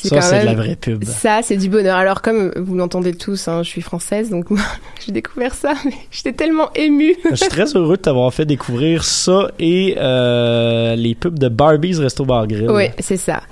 C'est 0.08 0.14
Ça, 0.14 0.20
quand 0.20 0.26
c'est 0.26 0.40
de 0.40 0.46
la 0.46 0.54
vraie 0.54 0.76
pub. 0.76 1.04
Ça, 1.04 1.40
c'est 1.42 1.56
du 1.56 1.68
bonheur. 1.68 1.96
Alors, 1.96 2.22
comme 2.22 2.52
vous 2.56 2.74
l'entendez 2.74 3.14
tous, 3.14 3.48
hein, 3.48 3.62
je 3.62 3.68
suis 3.68 3.82
française, 3.82 4.30
donc 4.30 4.50
moi, 4.50 4.60
j'ai 5.06 5.12
découvert 5.12 5.54
ça, 5.54 5.74
mais 5.84 5.94
j'étais 6.10 6.32
tellement 6.32 6.72
émue. 6.74 7.16
Je 7.30 7.36
suis 7.36 7.48
très 7.48 7.76
heureux 7.76 7.96
de 7.96 8.02
t'avoir 8.02 8.32
fait 8.32 8.44
découvrir 8.44 9.04
ça 9.04 9.50
et 9.58 9.96
euh, 9.98 10.96
les 10.96 11.14
pubs 11.14 11.38
de 11.38 11.48
Barbie's 11.48 11.98
Resto 11.98 12.24
Bar 12.24 12.46
Grill. 12.46 12.70
Oui, 12.70 12.84
c'est 12.98 13.16
ça. 13.16 13.42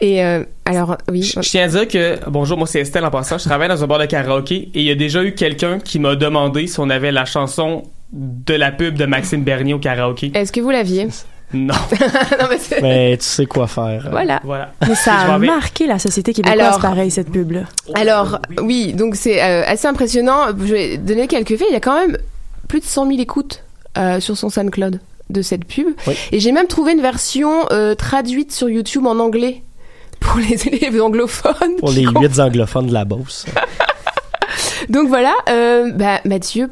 Et 0.00 0.24
euh, 0.24 0.44
alors, 0.64 0.96
oui. 1.10 1.22
Je 1.22 1.40
je 1.40 1.48
tiens 1.48 1.64
à 1.64 1.68
dire 1.68 1.88
que, 1.88 2.18
bonjour, 2.28 2.58
moi 2.58 2.66
c'est 2.66 2.80
Estelle 2.80 3.04
en 3.04 3.10
passant, 3.10 3.38
je 3.38 3.44
travaille 3.44 3.68
dans 3.68 3.82
un 3.82 3.86
bar 3.86 3.98
de 3.98 4.06
karaoké 4.06 4.54
et 4.74 4.80
il 4.80 4.84
y 4.84 4.90
a 4.90 4.94
déjà 4.94 5.22
eu 5.22 5.34
quelqu'un 5.34 5.78
qui 5.78 5.98
m'a 5.98 6.16
demandé 6.16 6.66
si 6.66 6.80
on 6.80 6.90
avait 6.90 7.12
la 7.12 7.24
chanson 7.24 7.82
de 8.12 8.54
la 8.54 8.70
pub 8.70 8.96
de 8.96 9.06
Maxime 9.06 9.42
Bernier 9.42 9.74
au 9.74 9.78
karaoké. 9.78 10.30
Est-ce 10.34 10.52
que 10.52 10.60
vous 10.60 10.70
l'aviez? 10.70 11.08
Non. 11.52 11.74
Non, 12.40 12.46
mais 12.82 13.16
tu 13.16 13.24
sais 13.24 13.46
quoi 13.46 13.66
faire. 13.66 14.08
Voilà. 14.10 14.40
Voilà. 14.44 14.72
Mais 14.88 14.94
ça 14.94 15.14
a 15.14 15.38
marqué 15.38 15.86
la 15.86 15.98
société 15.98 16.32
québécoise, 16.32 16.60
Alors- 16.60 16.80
pareil, 16.80 17.10
cette 17.10 17.30
pub-là. 17.30 17.62
Alors, 17.94 18.38
oui, 18.60 18.92
donc 18.92 19.14
c'est 19.14 19.42
euh, 19.42 19.62
assez 19.66 19.86
impressionnant. 19.86 20.46
Je 20.58 20.72
vais 20.72 20.96
donner 20.98 21.26
quelques 21.28 21.56
faits. 21.56 21.66
Il 21.70 21.74
y 21.74 21.76
a 21.76 21.80
quand 21.80 21.94
même 21.98 22.18
plus 22.68 22.80
de 22.80 22.84
100 22.84 23.06
000 23.08 23.20
écoutes 23.20 23.62
euh, 23.98 24.18
sur 24.20 24.36
son 24.36 24.50
SoundCloud 24.50 25.00
de 25.30 25.42
cette 25.42 25.64
pub. 25.64 25.86
Oui. 26.06 26.14
Et 26.32 26.40
j'ai 26.40 26.50
même 26.52 26.66
trouvé 26.66 26.92
une 26.92 27.00
version 27.02 27.66
euh, 27.72 27.94
traduite 27.94 28.52
sur 28.52 28.68
YouTube 28.68 29.06
en 29.06 29.18
anglais 29.18 29.62
pour 30.20 30.38
les 30.38 30.66
élèves 30.68 31.00
anglophones. 31.00 31.76
Pour 31.78 31.90
les 31.90 32.04
comprennent. 32.04 32.30
huit 32.30 32.40
anglophones 32.40 32.86
de 32.88 32.92
la 32.94 33.04
Beauce. 33.04 33.46
Donc 34.88 35.08
voilà, 35.08 35.32
euh, 35.48 35.90
bah, 35.92 36.20
Mathieu, 36.24 36.70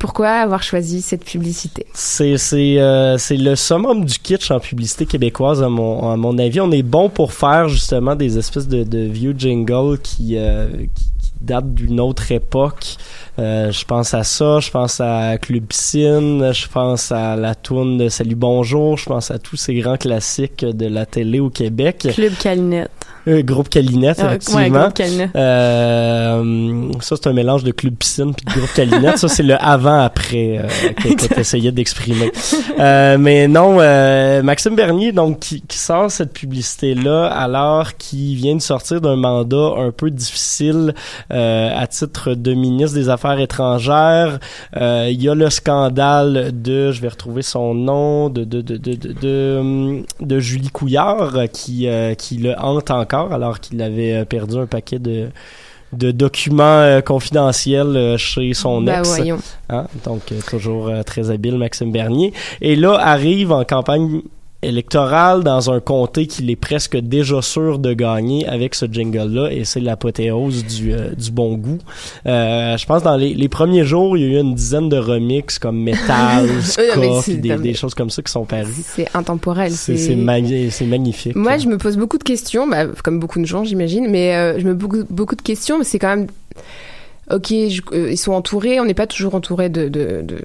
pourquoi 0.00 0.30
avoir 0.30 0.62
choisi 0.62 1.02
cette 1.02 1.24
publicité? 1.24 1.86
C'est 1.92 2.34
euh, 2.78 3.18
le 3.30 3.54
summum 3.54 4.06
du 4.06 4.18
kitsch 4.18 4.50
en 4.50 4.58
publicité 4.58 5.04
québécoise 5.04 5.62
à 5.62 5.68
mon 5.68 6.10
à 6.10 6.16
mon 6.16 6.38
avis. 6.38 6.58
On 6.60 6.72
est 6.72 6.82
bon 6.82 7.10
pour 7.10 7.34
faire 7.34 7.68
justement 7.68 8.16
des 8.16 8.38
espèces 8.38 8.66
de, 8.66 8.82
de 8.82 9.00
vieux 9.00 9.34
jingles 9.36 9.98
qui, 10.02 10.38
euh, 10.38 10.68
qui 10.94 11.10
qui 11.20 11.32
datent 11.42 11.74
d'une 11.74 12.00
autre 12.00 12.32
époque. 12.32 12.96
Euh, 13.38 13.70
je 13.70 13.84
pense 13.84 14.12
à 14.14 14.22
ça, 14.24 14.60
je 14.60 14.70
pense 14.70 15.00
à 15.00 15.38
Club 15.38 15.64
Piscine, 15.64 16.52
je 16.52 16.68
pense 16.68 17.12
à 17.12 17.36
la 17.36 17.54
tourne 17.54 17.96
de 17.98 18.08
Salut 18.08 18.34
Bonjour, 18.34 18.96
je 18.98 19.06
pense 19.06 19.30
à 19.30 19.38
tous 19.38 19.56
ces 19.56 19.74
grands 19.74 19.96
classiques 19.96 20.64
de 20.64 20.86
la 20.86 21.06
télé 21.06 21.40
au 21.40 21.48
Québec. 21.50 22.08
Club 22.14 22.32
Calinette. 22.40 22.90
Euh, 23.28 23.42
groupe 23.42 23.68
Calinette, 23.68 24.16
Ah, 24.18 24.22
ouais, 24.22 24.28
effectivement. 24.36 24.80
Groupe 24.80 24.94
Calinette. 24.94 25.30
Euh, 25.36 26.90
ça, 27.00 27.16
c'est 27.16 27.28
un 27.28 27.34
mélange 27.34 27.64
de 27.64 27.70
Club 27.70 27.94
Piscine 27.94 28.32
puis 28.34 28.46
de 28.46 28.58
Groupe 28.58 28.72
Calinette. 28.74 29.18
ça, 29.18 29.28
c'est 29.28 29.42
le 29.42 29.62
avant-après 29.62 30.58
euh, 30.58 30.68
que, 30.94 31.08
que 31.14 31.34
t'essayais 31.34 31.70
d'exprimer. 31.70 32.32
Euh, 32.78 33.18
mais 33.18 33.46
non, 33.46 33.76
euh, 33.78 34.42
Maxime 34.42 34.74
Bernier, 34.74 35.12
donc, 35.12 35.40
qui, 35.40 35.60
qui 35.60 35.76
sort 35.76 36.10
cette 36.10 36.32
publicité-là 36.32 37.26
alors 37.26 37.96
qu'il 37.98 38.36
vient 38.36 38.56
de 38.56 38.62
sortir 38.62 39.02
d'un 39.02 39.16
mandat 39.16 39.74
un 39.76 39.90
peu 39.90 40.10
difficile 40.10 40.94
euh, 41.30 41.70
à 41.76 41.86
titre 41.86 42.32
de 42.34 42.54
ministre 42.54 42.94
des 42.96 43.10
Affaires 43.10 43.19
étrangères. 43.38 44.38
Euh, 44.76 45.08
Il 45.10 45.22
y 45.22 45.28
a 45.28 45.34
le 45.34 45.50
scandale 45.50 46.50
de, 46.52 46.92
je 46.92 47.00
vais 47.00 47.08
retrouver 47.08 47.42
son 47.42 47.74
nom, 47.74 48.28
de 48.28 48.44
de 48.44 48.60
de 48.60 48.76
de 48.76 48.94
de, 48.94 50.02
de, 50.20 50.40
Julie 50.40 50.70
Couillard 50.70 51.32
qui 51.52 51.88
euh, 51.88 52.14
qui 52.14 52.38
le 52.38 52.54
hante 52.58 52.90
encore 52.90 53.32
alors 53.32 53.60
qu'il 53.60 53.80
avait 53.82 54.14
euh, 54.14 54.24
perdu 54.24 54.58
un 54.58 54.66
paquet 54.66 54.98
de 54.98 55.28
de 55.92 56.10
documents 56.10 56.62
euh, 56.80 57.00
confidentiels 57.00 57.96
euh, 57.96 58.16
chez 58.16 58.54
son 58.54 58.82
Bah 58.82 59.00
ex. 59.00 59.20
Hein? 59.68 59.86
Donc, 60.04 60.32
euh, 60.32 60.40
toujours 60.48 60.90
très 61.04 61.30
habile, 61.30 61.56
Maxime 61.56 61.90
Bernier. 61.90 62.32
Et 62.60 62.76
là, 62.76 62.94
arrive 62.94 63.52
en 63.52 63.64
campagne 63.64 64.22
électorale 64.62 65.42
dans 65.42 65.70
un 65.70 65.80
comté 65.80 66.26
qu'il 66.26 66.50
est 66.50 66.56
presque 66.56 66.96
déjà 66.96 67.40
sûr 67.42 67.78
de 67.78 67.92
gagner 67.94 68.46
avec 68.46 68.74
ce 68.74 68.86
jingle-là, 68.86 69.50
et 69.52 69.64
c'est 69.64 69.80
l'apothéose 69.80 70.64
du, 70.64 70.92
euh, 70.92 71.10
du 71.16 71.30
bon 71.30 71.54
goût. 71.56 71.78
Euh, 72.26 72.76
je 72.76 72.84
pense 72.86 73.02
dans 73.02 73.16
les, 73.16 73.34
les 73.34 73.48
premiers 73.48 73.84
jours, 73.84 74.16
il 74.16 74.22
y 74.22 74.26
a 74.26 74.38
eu 74.38 74.40
une 74.40 74.54
dizaine 74.54 74.88
de 74.88 74.98
remixes 74.98 75.58
comme 75.58 75.82
Metal, 75.82 76.46
Ska, 76.62 76.82
Oui, 76.98 77.36
des, 77.38 77.56
des 77.56 77.74
choses 77.74 77.94
comme 77.94 78.10
ça 78.10 78.22
qui 78.22 78.30
sont 78.32 78.44
parues. 78.44 78.70
C'est 78.84 79.08
intemporel. 79.14 79.72
C'est 79.72 79.96
c'est 79.96 80.14
magnifique. 80.86 81.34
Moi, 81.36 81.56
je 81.58 81.66
me 81.66 81.78
pose 81.78 81.96
beaucoup 81.96 82.18
de 82.18 82.24
questions, 82.24 82.66
bah, 82.68 82.86
comme 83.02 83.18
beaucoup 83.18 83.40
de 83.40 83.46
gens, 83.46 83.64
j'imagine, 83.64 84.08
mais 84.10 84.34
euh, 84.34 84.58
je 84.60 84.66
me 84.66 84.76
pose 84.76 84.80
beaucoup, 84.88 85.04
beaucoup 85.12 85.36
de 85.36 85.42
questions, 85.42 85.78
mais 85.78 85.84
c'est 85.84 85.98
quand 85.98 86.16
même. 86.16 86.26
Ok, 87.32 87.46
je- 87.48 87.80
euh, 87.92 88.10
ils 88.10 88.16
sont 88.18 88.32
entourés, 88.32 88.80
on 88.80 88.84
n'est 88.84 88.94
pas 88.94 89.06
toujours 89.06 89.34
entouré 89.36 89.68
de, 89.68 89.88
de, 89.88 90.20
de, 90.22 90.36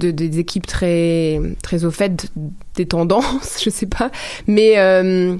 de- 0.00 0.10
des 0.10 0.38
équipes 0.38 0.66
très, 0.66 1.40
très 1.62 1.84
au 1.84 1.90
fait 1.90 2.26
des 2.74 2.86
tendances, 2.86 3.60
je 3.64 3.70
sais 3.70 3.86
pas, 3.86 4.10
mais. 4.46 4.74
euh, 4.78 5.36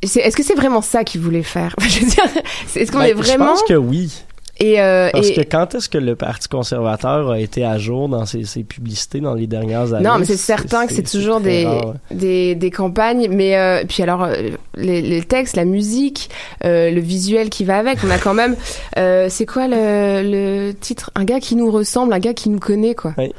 est-ce 0.00 0.36
que 0.36 0.44
c'est 0.44 0.54
vraiment 0.54 0.80
ça 0.80 1.02
qu'il 1.02 1.20
voulait 1.20 1.42
faire? 1.42 1.74
Est-ce 2.76 2.92
qu'on 2.92 2.98
Ben, 3.00 3.06
est 3.06 3.12
vraiment 3.14 3.46
Je 3.46 3.50
pense 3.50 3.62
que 3.64 3.74
oui. 3.74 4.22
Et, 4.58 4.80
euh, 4.80 5.10
Parce 5.12 5.28
et- 5.28 5.34
que 5.34 5.40
quand 5.42 5.74
est-ce 5.74 5.88
que 5.88 5.98
le 5.98 6.16
Parti 6.16 6.48
conservateur 6.48 7.30
a 7.30 7.38
été 7.38 7.64
à 7.64 7.78
jour 7.78 8.08
dans 8.08 8.26
ses, 8.26 8.44
ses 8.44 8.64
publicités 8.64 9.20
dans 9.20 9.34
les 9.34 9.46
dernières 9.46 9.92
années? 9.94 10.06
Non, 10.08 10.18
mais 10.18 10.24
c'est 10.24 10.36
certain 10.36 10.86
que 10.86 10.94
c'est 10.94 11.08
toujours 11.08 11.40
des, 11.40 11.64
rare. 11.64 11.94
des, 12.10 12.54
des 12.54 12.70
campagnes. 12.70 13.28
Mais 13.30 13.56
euh, 13.56 13.84
puis 13.88 14.02
alors, 14.02 14.24
euh, 14.24 14.50
les, 14.76 15.00
les 15.02 15.22
textes, 15.22 15.56
la 15.56 15.64
musique, 15.64 16.30
euh, 16.64 16.90
le 16.90 17.00
visuel 17.00 17.50
qui 17.50 17.64
va 17.64 17.78
avec. 17.78 17.98
On 18.04 18.10
a 18.10 18.18
quand 18.18 18.34
même... 18.34 18.56
euh, 18.98 19.28
c'est 19.28 19.46
quoi 19.46 19.68
le, 19.68 20.22
le 20.22 20.72
titre? 20.72 21.10
Un 21.14 21.24
gars 21.24 21.40
qui 21.40 21.54
nous 21.54 21.70
ressemble, 21.70 22.12
un 22.12 22.18
gars 22.18 22.34
qui 22.34 22.50
nous 22.50 22.58
connaît, 22.60 22.94
quoi. 22.94 23.14
Oui. 23.18 23.32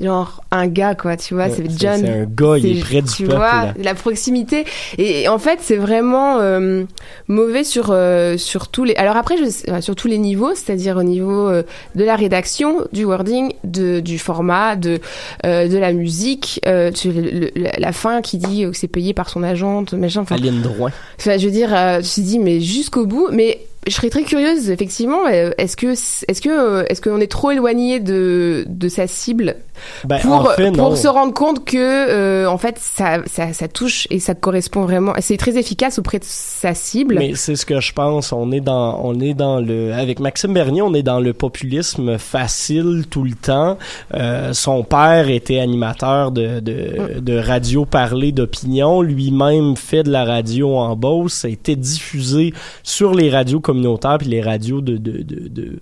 Genre, 0.00 0.42
un 0.52 0.68
gars, 0.68 0.94
quoi, 0.94 1.16
tu 1.16 1.34
vois, 1.34 1.46
Ouais, 1.46 1.52
c'est 1.56 1.64
John. 1.78 2.00
c'est 2.00 2.08
un 2.08 2.24
gars, 2.24 2.56
il 2.58 2.78
est 2.78 2.80
près 2.80 3.02
du 3.02 3.08
Tu 3.12 3.24
peuple, 3.24 3.36
vois, 3.36 3.64
là. 3.64 3.74
la 3.82 3.94
proximité. 3.94 4.64
Et, 4.96 5.22
et 5.22 5.28
en 5.28 5.38
fait, 5.38 5.58
c'est 5.60 5.76
vraiment 5.76 6.38
euh, 6.38 6.84
mauvais 7.26 7.64
sur, 7.64 7.88
euh, 7.90 8.36
sur 8.36 8.68
tous 8.68 8.84
les... 8.84 8.94
Alors 8.94 9.16
après, 9.16 9.34
je, 9.38 9.80
sur 9.80 9.96
tous 9.96 10.06
les 10.06 10.18
niveaux, 10.18 10.54
c'est-à-dire 10.54 10.96
au 10.98 11.02
niveau 11.02 11.48
euh, 11.48 11.64
de 11.96 12.04
la 12.04 12.14
rédaction, 12.14 12.86
du 12.92 13.04
wording, 13.04 13.52
de, 13.64 13.98
du 13.98 14.18
format, 14.20 14.76
de, 14.76 15.00
de 15.44 15.78
la 15.78 15.92
musique, 15.92 16.60
tu- 16.94 17.10
le- 17.10 17.50
le- 17.56 17.68
la 17.78 17.92
fin 17.92 18.22
qui 18.22 18.38
dit 18.38 18.62
que 18.70 18.72
c'est 18.76 18.86
payé 18.88 19.14
par 19.14 19.28
son 19.28 19.42
agente, 19.42 19.94
machin. 19.94 20.20
Enfin, 20.20 20.36
Drouin. 20.62 20.90
Enfin, 21.18 21.36
je 21.38 21.44
veux 21.46 21.52
dire, 21.52 21.70
je 21.70 21.96
me 21.98 22.02
suis 22.02 22.22
dit, 22.22 22.38
mais 22.38 22.60
jusqu'au 22.60 23.04
bout. 23.06 23.28
Mais 23.32 23.60
je 23.86 23.92
serais 23.92 24.10
très 24.10 24.22
curieuse, 24.22 24.70
effectivement. 24.70 25.26
Est-ce 25.26 25.76
que, 25.76 25.92
est-ce 25.92 26.40
que, 26.42 26.84
est-ce 26.90 27.00
qu'on 27.00 27.20
est 27.20 27.30
trop 27.30 27.50
éloigné 27.50 28.00
de, 28.00 28.64
de 28.68 28.88
sa 28.88 29.06
cible 29.06 29.56
Ben, 30.04 30.18
pour, 30.20 30.32
en 30.32 30.44
fait, 30.46 30.70
non. 30.70 30.84
pour 30.84 30.96
se 30.96 31.08
rendre 31.08 31.34
compte 31.34 31.64
que, 31.64 31.76
euh, 31.76 32.48
en 32.48 32.58
fait, 32.58 32.76
ça, 32.78 33.20
ça, 33.26 33.52
ça 33.52 33.68
touche 33.68 34.06
et 34.10 34.18
ça 34.18 34.34
correspond 34.34 34.82
vraiment. 34.82 35.12
C'est 35.20 35.36
très 35.36 35.56
efficace 35.56 35.98
auprès 35.98 36.18
de 36.18 36.24
sa 36.24 36.74
cible. 36.74 37.16
Mais 37.18 37.34
c'est 37.34 37.56
ce 37.56 37.66
que 37.66 37.80
je 37.80 37.92
pense. 37.92 38.32
On 38.32 38.52
est 38.52 38.60
dans, 38.60 39.00
on 39.02 39.20
est 39.20 39.34
dans 39.34 39.60
le, 39.60 39.92
avec 39.92 40.20
Maxime 40.20 40.54
Bernier, 40.54 40.82
on 40.82 40.94
est 40.94 41.02
dans 41.02 41.20
le 41.20 41.32
populisme 41.32 42.18
facile 42.18 43.04
tout 43.10 43.24
le 43.24 43.34
temps. 43.34 43.78
Euh, 44.14 44.52
son 44.52 44.84
père 44.84 45.28
était 45.28 45.58
animateur 45.58 46.30
de, 46.30 46.60
de, 46.60 47.20
de 47.20 47.38
radio 47.38 47.84
parlée 47.84 48.32
d'opinion. 48.32 49.02
Lui-même 49.02 49.76
fait 49.76 50.02
de 50.02 50.10
la 50.10 50.24
radio 50.24 50.76
en 50.76 50.96
Beauce. 50.96 51.34
Ça 51.34 51.48
a 51.48 51.50
été 51.50 51.76
diffusé 51.76 52.52
sur 52.82 53.14
les 53.14 53.30
radios 53.30 53.60
communautaires 53.60 54.18
puis 54.18 54.28
les 54.28 54.40
radios 54.40 54.80
de, 54.80 54.96
de, 54.96 55.22
de, 55.22 55.48
de 55.48 55.78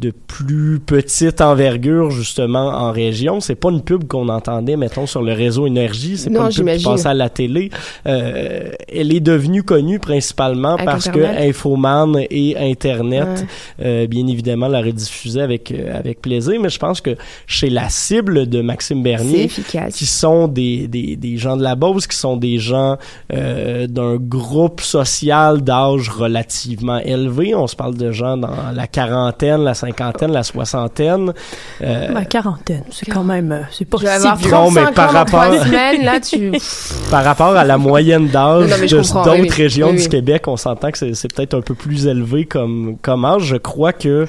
de 0.00 0.12
plus 0.26 0.80
petite 0.80 1.40
envergure 1.40 2.10
justement 2.10 2.68
en 2.68 2.90
région. 2.90 3.40
C'est 3.40 3.54
pas 3.54 3.70
une 3.70 3.82
pub 3.82 4.06
qu'on 4.08 4.28
entendait, 4.28 4.76
mettons, 4.76 5.06
sur 5.06 5.22
le 5.22 5.32
réseau 5.32 5.66
énergie. 5.66 6.16
C'est 6.16 6.30
pas 6.30 6.50
une 6.50 6.54
pub 6.64 6.76
qui 6.76 6.84
passait 6.84 7.08
à 7.08 7.14
la 7.14 7.28
télé. 7.28 7.70
Euh, 8.06 8.70
elle 8.92 9.14
est 9.14 9.20
devenue 9.20 9.62
connue 9.62 9.98
principalement 9.98 10.74
Avec 10.74 10.86
parce 10.86 11.06
Internet. 11.08 11.36
que 11.36 11.48
Infoman 11.50 12.16
et 12.30 12.56
Internet, 12.58 13.28
Ouais. 13.80 13.84
euh, 13.86 14.06
bien 14.06 14.26
évidemment, 14.26 14.68
la 14.68 14.80
rediffusaient 14.80 15.42
avec 15.42 15.70
euh, 15.70 15.96
avec 15.98 16.22
plaisir. 16.22 16.58
Mais 16.60 16.70
je 16.70 16.78
pense 16.78 17.00
que 17.00 17.16
chez 17.46 17.68
la 17.70 17.88
cible 17.90 18.48
de 18.48 18.62
Maxime 18.62 19.02
Bernier, 19.02 19.48
qui 19.92 20.06
sont 20.06 20.48
des, 20.48 20.88
des, 20.88 21.16
des 21.16 21.36
gens 21.36 21.56
de 21.56 21.62
la 21.62 21.74
Beauce, 21.74 22.06
qui 22.06 22.16
sont 22.16 22.36
des 22.38 22.58
gens 22.58 22.96
euh, 23.32 23.86
d'un 23.86 24.16
groupe 24.16 24.80
social 24.80 25.60
d'âge 25.62 26.08
relativement 26.08 26.98
élevé. 26.98 27.54
On 27.54 27.66
se 27.66 27.76
parle 27.76 27.96
de 27.96 28.10
gens 28.12 28.36
dans 28.38 28.50
la 28.74 28.86
quarantaine, 28.86 29.62
la 29.62 29.74
cinquantaine, 29.74 29.89
la 30.32 30.42
soixantaine. 30.42 31.32
Euh, 31.82 32.12
Ma 32.12 32.24
quarantaine, 32.24 32.84
c'est 32.90 33.06
quand 33.10 33.24
même, 33.24 33.52
euh, 33.52 33.60
c'est 33.70 33.84
pas 33.84 33.98
si 33.98 34.04
vieux. 34.04 34.50
35 34.50 34.50
Non, 34.50 34.70
mais 34.70 34.92
par 34.92 35.12
rapport- 35.12 35.52
semaines, 35.64 36.04
là, 36.04 36.20
tu... 36.20 36.52
par 37.10 37.24
rapport 37.24 37.56
à 37.56 37.64
la 37.64 37.78
moyenne 37.78 38.28
d'âge 38.28 38.68
d'autres 38.90 39.32
oui, 39.32 39.40
oui. 39.42 39.48
régions 39.50 39.90
Oui, 39.90 40.02
du. 40.02 40.08
Québec, 40.08 40.48
on 40.48 40.56
s'entend 40.56 40.90
que 40.90 40.98
c'est 40.98 41.14
c'est 41.14 41.32
peut-être 41.32 41.54
un 41.54 41.60
peu 41.60 41.74
plus 41.74 42.06
élevé 42.06 42.44
comme, 42.44 42.96
comme 43.02 43.24
âge. 43.24 43.42
Je 43.44 43.56
crois 43.56 43.92
que 43.92 44.26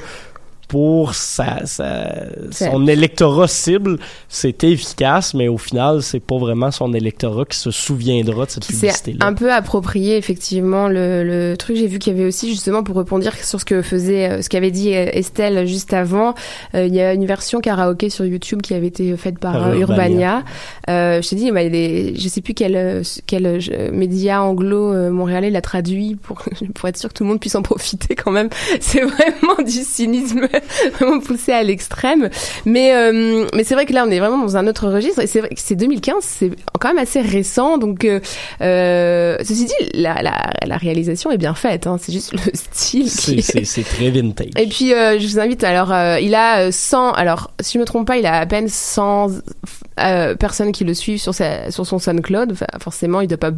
pour 0.72 1.16
sa, 1.16 1.66
sa- 1.66 2.14
C'est- 2.52 2.72
son 2.72 2.88
électorat 2.88 3.50
cible, 3.50 4.00
c'était 4.30 4.72
efficace, 4.72 5.34
mais 5.34 5.50
au 5.50 5.58
final, 5.58 6.02
c'est 6.02 6.22
pas 6.22 6.38
vraiment 6.38 6.72
son 6.72 6.94
électorat 6.94 7.44
qui 7.44 7.58
se 7.58 7.72
souviendra 7.72 8.46
de 8.46 8.52
cette 8.52 8.66
publicité-là. 8.68 9.26
un 9.26 9.34
peu 9.34 9.52
approprié 9.52 10.16
effectivement 10.16 10.88
le, 10.88 11.24
le 11.26 11.58
truc. 11.58 11.76
J'ai 11.76 11.88
vu 11.88 12.00
qu'il 12.00 12.14
y 12.14 12.16
avait 12.16 12.26
aussi 12.26 12.50
justement 12.50 12.84
pour 12.84 12.96
répondre 12.96 13.26
sur 13.44 13.60
ce 13.60 13.66
que 13.66 13.82
faisait, 13.82 14.30
euh, 14.30 14.42
ce 14.42 14.48
qu'avait 14.48 14.72
dit 14.72 14.94
euh, 14.96 15.08
Estelle 15.12 15.68
juste 15.68 15.94
avant. 15.94 16.36
euh, 16.74 16.86
il 16.86 16.96
y 16.96 17.02
a 17.02 17.14
une 17.14 17.26
version 17.26 17.60
karaoké 17.60 18.10
sur 18.10 18.24
YouTube 18.26 18.62
qui 18.62 18.74
avait 18.74 18.88
été 18.88 19.18
faite 19.18 19.40
par 19.40 19.52
Par 19.52 19.74
Urbania. 19.76 19.82
Urbania. 19.82 20.44
Euh, 20.90 21.22
je 21.22 21.30
t'ai 21.30 21.36
dit, 21.36 21.52
bah, 21.52 21.64
il 21.64 21.76
est- 21.76 22.18
je 22.18 22.28
sais 22.30 22.40
plus 22.40 22.54
quel 22.54 23.04
quel 23.28 23.60
média 23.92 24.42
anglo 24.42 24.94
euh, 24.94 25.10
montréalais 25.12 25.50
l'a 25.50 25.62
traduit 25.62 26.16
pour 26.16 26.42
pour 26.76 26.88
être 26.88 26.96
sûr 26.98 27.10
que 27.10 27.14
tout 27.16 27.24
le 27.26 27.30
monde 27.30 27.42
puisse 27.42 27.56
en 27.56 27.62
profiter 27.62 28.16
quand 28.16 28.32
même. 28.32 28.48
C'est 28.80 29.02
vraiment 29.02 29.58
du 29.66 29.84
cynisme 29.84 30.48
vraiment 31.00 31.20
poussé 31.20 31.52
à 31.52 31.64
l'extrême. 31.64 32.30
Mais 32.66 32.94
euh, 32.96 33.46
mais 33.56 33.64
c'est 33.64 33.74
vrai 33.76 33.86
que 33.86 33.94
là 33.94 34.04
on 34.08 34.12
est 34.12 34.20
vraiment 34.20 34.38
dans 34.38 34.58
un 34.58 34.68
autre 34.68 34.90
registre 34.90 35.22
et 35.22 35.28
c'est 35.28 35.40
vrai 35.40 35.50
que 35.50 35.56
c'est 35.60 35.76
2015, 35.76 36.16
c'est 36.22 36.52
quand 36.80 36.90
même 36.90 36.98
assez 36.98 37.22
récent. 37.22 37.78
Donc 37.78 38.06
euh, 38.06 38.20
euh, 38.62 39.38
ceci 39.44 39.66
dit, 39.66 39.74
la, 39.94 40.22
la, 40.22 40.52
la 40.66 40.78
réalisation 40.78 41.32
est 41.32 41.38
bien 41.38 41.54
faite. 41.54 41.88
Hein, 41.88 41.98
c'est 42.02 42.12
juste 42.14 42.34
le 42.34 42.40
style 42.54 43.10
qui 43.12 43.42
C'est- 43.42 43.84
très 43.84 44.10
vintage. 44.12 44.48
et 44.58 44.68
puis, 44.68 44.94
euh, 44.94 45.20
je 45.20 45.28
vous 45.28 45.40
invite, 45.40 45.64
alors, 45.64 45.92
euh, 45.92 46.20
il 46.20 46.36
a 46.36 46.68
euh, 46.68 46.72
100, 46.72 47.12
alors, 47.14 47.52
si 47.60 47.74
je 47.74 47.80
me 47.80 47.86
trompe 47.86 48.08
pas, 48.08 48.18
il 48.18 48.26
a 48.26 48.40
à 48.40 48.46
peine 48.46 48.68
100 48.70 49.30
euh, 50.04 50.36
personnes 50.36 50.72
qui 50.72 50.84
le 50.84 50.94
suivent 50.94 51.20
sur, 51.22 51.34
sa, 51.34 51.72
sur 51.72 51.86
son 51.86 52.00
SoundCloud. 52.00 52.52
Enfin, 52.52 52.66
forcément, 52.80 53.22
il 53.22 53.28
doit 53.28 53.38
pas 53.38 53.52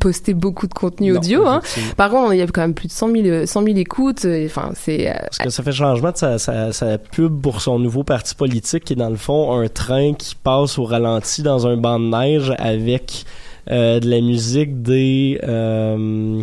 poster 0.00 0.34
beaucoup 0.34 0.66
de 0.66 0.74
contenu 0.74 1.12
Non, 1.12 1.18
audio. 1.18 1.46
Hein. 1.46 1.60
Par 1.96 2.10
contre, 2.10 2.32
il 2.32 2.38
y 2.38 2.42
a 2.42 2.46
quand 2.46 2.62
même 2.62 2.74
plus 2.74 2.88
de 2.88 2.92
100 2.92 3.10
000, 3.12 3.26
euh, 3.26 3.46
100 3.46 3.64
000 3.64 3.76
écoutes. 3.76 4.26
Enfin, 4.46 4.70
c'est... 4.74 5.10
euh, 5.10 5.14
Parce 5.20 5.38
que 5.38 5.50
ça 5.50 5.62
fait 5.62 5.72
changement 5.72 6.12
de 6.12 6.16
sa, 6.16 6.38
sa, 6.38 6.72
sa 6.72 6.98
pub 6.98 7.40
pour 7.40 7.60
son 7.60 7.78
nouveau 7.78 8.04
parti 8.04 8.34
politique 8.34 8.84
qui 8.84 8.92
est 8.94 8.96
dans 8.96 9.10
le 9.10 9.16
fond 9.16 9.58
un 9.58 9.68
train 9.68 10.14
qui 10.14 10.34
passe 10.34 10.78
au 10.78 10.84
ralenti 10.84 11.42
dans 11.42 11.66
un 11.66 11.76
banc 11.76 11.98
de 12.00 12.06
neige 12.06 12.52
avec 12.58 13.24
euh, 13.70 13.98
de 14.00 14.08
la 14.08 14.20
musique 14.20 14.82
des 14.82 15.38
euh, 15.44 16.40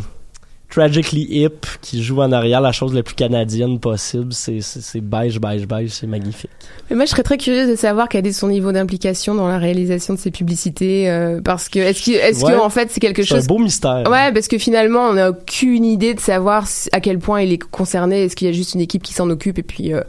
Tragically 0.71 1.27
Hip 1.29 1.67
qui 1.81 2.01
joue 2.01 2.21
en 2.21 2.31
arrière 2.31 2.61
la 2.61 2.71
chose 2.71 2.93
la 2.93 3.03
plus 3.03 3.13
canadienne 3.15 3.79
possible. 3.79 4.33
C'est 4.33 4.61
c'est- 4.61 4.81
c'est 4.81 5.01
beige, 5.01 5.39
beige, 5.39 5.67
beige, 5.67 5.89
c'est 5.91 6.07
magnifique. 6.07 6.49
Mais 6.89 6.95
moi, 6.95 7.05
je 7.05 7.11
serais 7.11 7.23
très 7.23 7.37
curieuse 7.37 7.69
de 7.69 7.75
savoir 7.75 8.09
quel 8.09 8.25
est 8.25 8.31
son 8.31 8.47
niveau 8.47 8.71
d'implication 8.71 9.35
dans 9.35 9.47
la 9.47 9.57
réalisation 9.57 10.13
de 10.13 10.19
ses 10.19 10.31
publicités. 10.31 11.09
euh, 11.09 11.41
parce 11.43 11.69
que, 11.69 11.79
est-ce 11.79 12.03
que, 12.05 12.11
est-ce 12.11 12.43
Ouais. 12.45 12.53
que, 12.53 12.57
en 12.59 12.69
fait, 12.69 12.89
c'est 12.91 12.99
quelque 12.99 13.23
C'est 13.23 13.33
un 13.33 13.37
chose 13.37 13.47
beau 13.47 13.57
mystère. 13.59 14.03
Ouais, 14.09 14.31
parce 14.33 14.47
que 14.47 14.57
finalement, 14.57 15.07
on 15.09 15.13
n'a 15.13 15.29
aucune 15.31 15.83
idée 15.85 16.13
de 16.13 16.19
savoir 16.19 16.65
à 16.91 16.99
quel 17.01 17.19
point 17.19 17.41
il 17.41 17.51
est 17.53 17.57
concerné. 17.57 18.23
Est-ce 18.23 18.35
qu'il 18.35 18.47
y 18.47 18.49
a 18.49 18.53
juste 18.53 18.73
une 18.75 18.81
équipe 18.81 19.03
qui 19.03 19.13
s'en 19.13 19.29
occupe 19.29 19.57
et 19.59 19.63
puis 19.63 19.93
euh, 19.93 20.01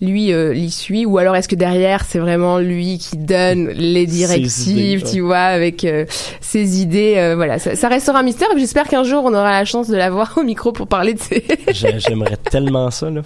lui 0.00 0.32
euh, 0.32 0.52
l'y 0.52 0.70
suit, 0.70 1.06
ou 1.06 1.18
alors 1.18 1.36
est-ce 1.36 1.48
que 1.48 1.54
derrière 1.54 2.04
c'est 2.08 2.18
vraiment 2.18 2.58
lui 2.58 2.98
qui 2.98 3.16
donne 3.16 3.68
les 3.70 4.06
directives, 4.06 4.96
idées, 4.98 5.04
tu 5.10 5.20
vois, 5.20 5.38
avec 5.38 5.84
euh, 5.84 6.04
ses 6.40 6.80
idées. 6.82 7.14
euh, 7.16 7.34
voilà, 7.36 7.58
ça, 7.58 7.76
ça 7.76 7.88
restera 7.88 8.18
un 8.18 8.22
mystère. 8.22 8.48
et 8.54 8.58
J'espère 8.58 8.88
qu'un 8.88 9.04
jour 9.04 9.22
on 9.24 9.32
aura 9.34 9.52
la 9.52 9.64
chance 9.64 9.88
de 9.88 9.96
l'avoir 10.10 10.36
au 10.38 10.42
micro 10.42 10.72
pour 10.72 10.86
parler 10.86 11.14
de. 11.14 11.20
J'ai- 11.72 11.98
J'aimerais 12.00 12.36
tellement 12.50 12.90
ça. 12.90 13.10
Là. 13.10 13.22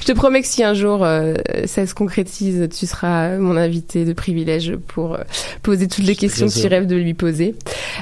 Je 0.00 0.04
te 0.06 0.12
promets 0.12 0.42
que 0.42 0.48
si 0.48 0.62
un 0.62 0.74
jour 0.74 1.00
euh, 1.02 1.34
ça 1.66 1.86
se 1.86 1.94
concrétise, 1.94 2.68
tu 2.78 2.86
seras 2.86 3.36
mon 3.38 3.56
invité 3.56 4.04
de 4.04 4.12
privilège 4.12 4.76
pour 4.88 5.14
euh, 5.14 5.18
poser 5.62 5.88
toutes 5.88 6.04
les 6.04 6.16
questions 6.16 6.46
que 6.46 6.60
tu 6.60 6.66
rêves 6.66 6.86
de 6.86 6.96
lui 6.96 7.14
poser. 7.14 7.54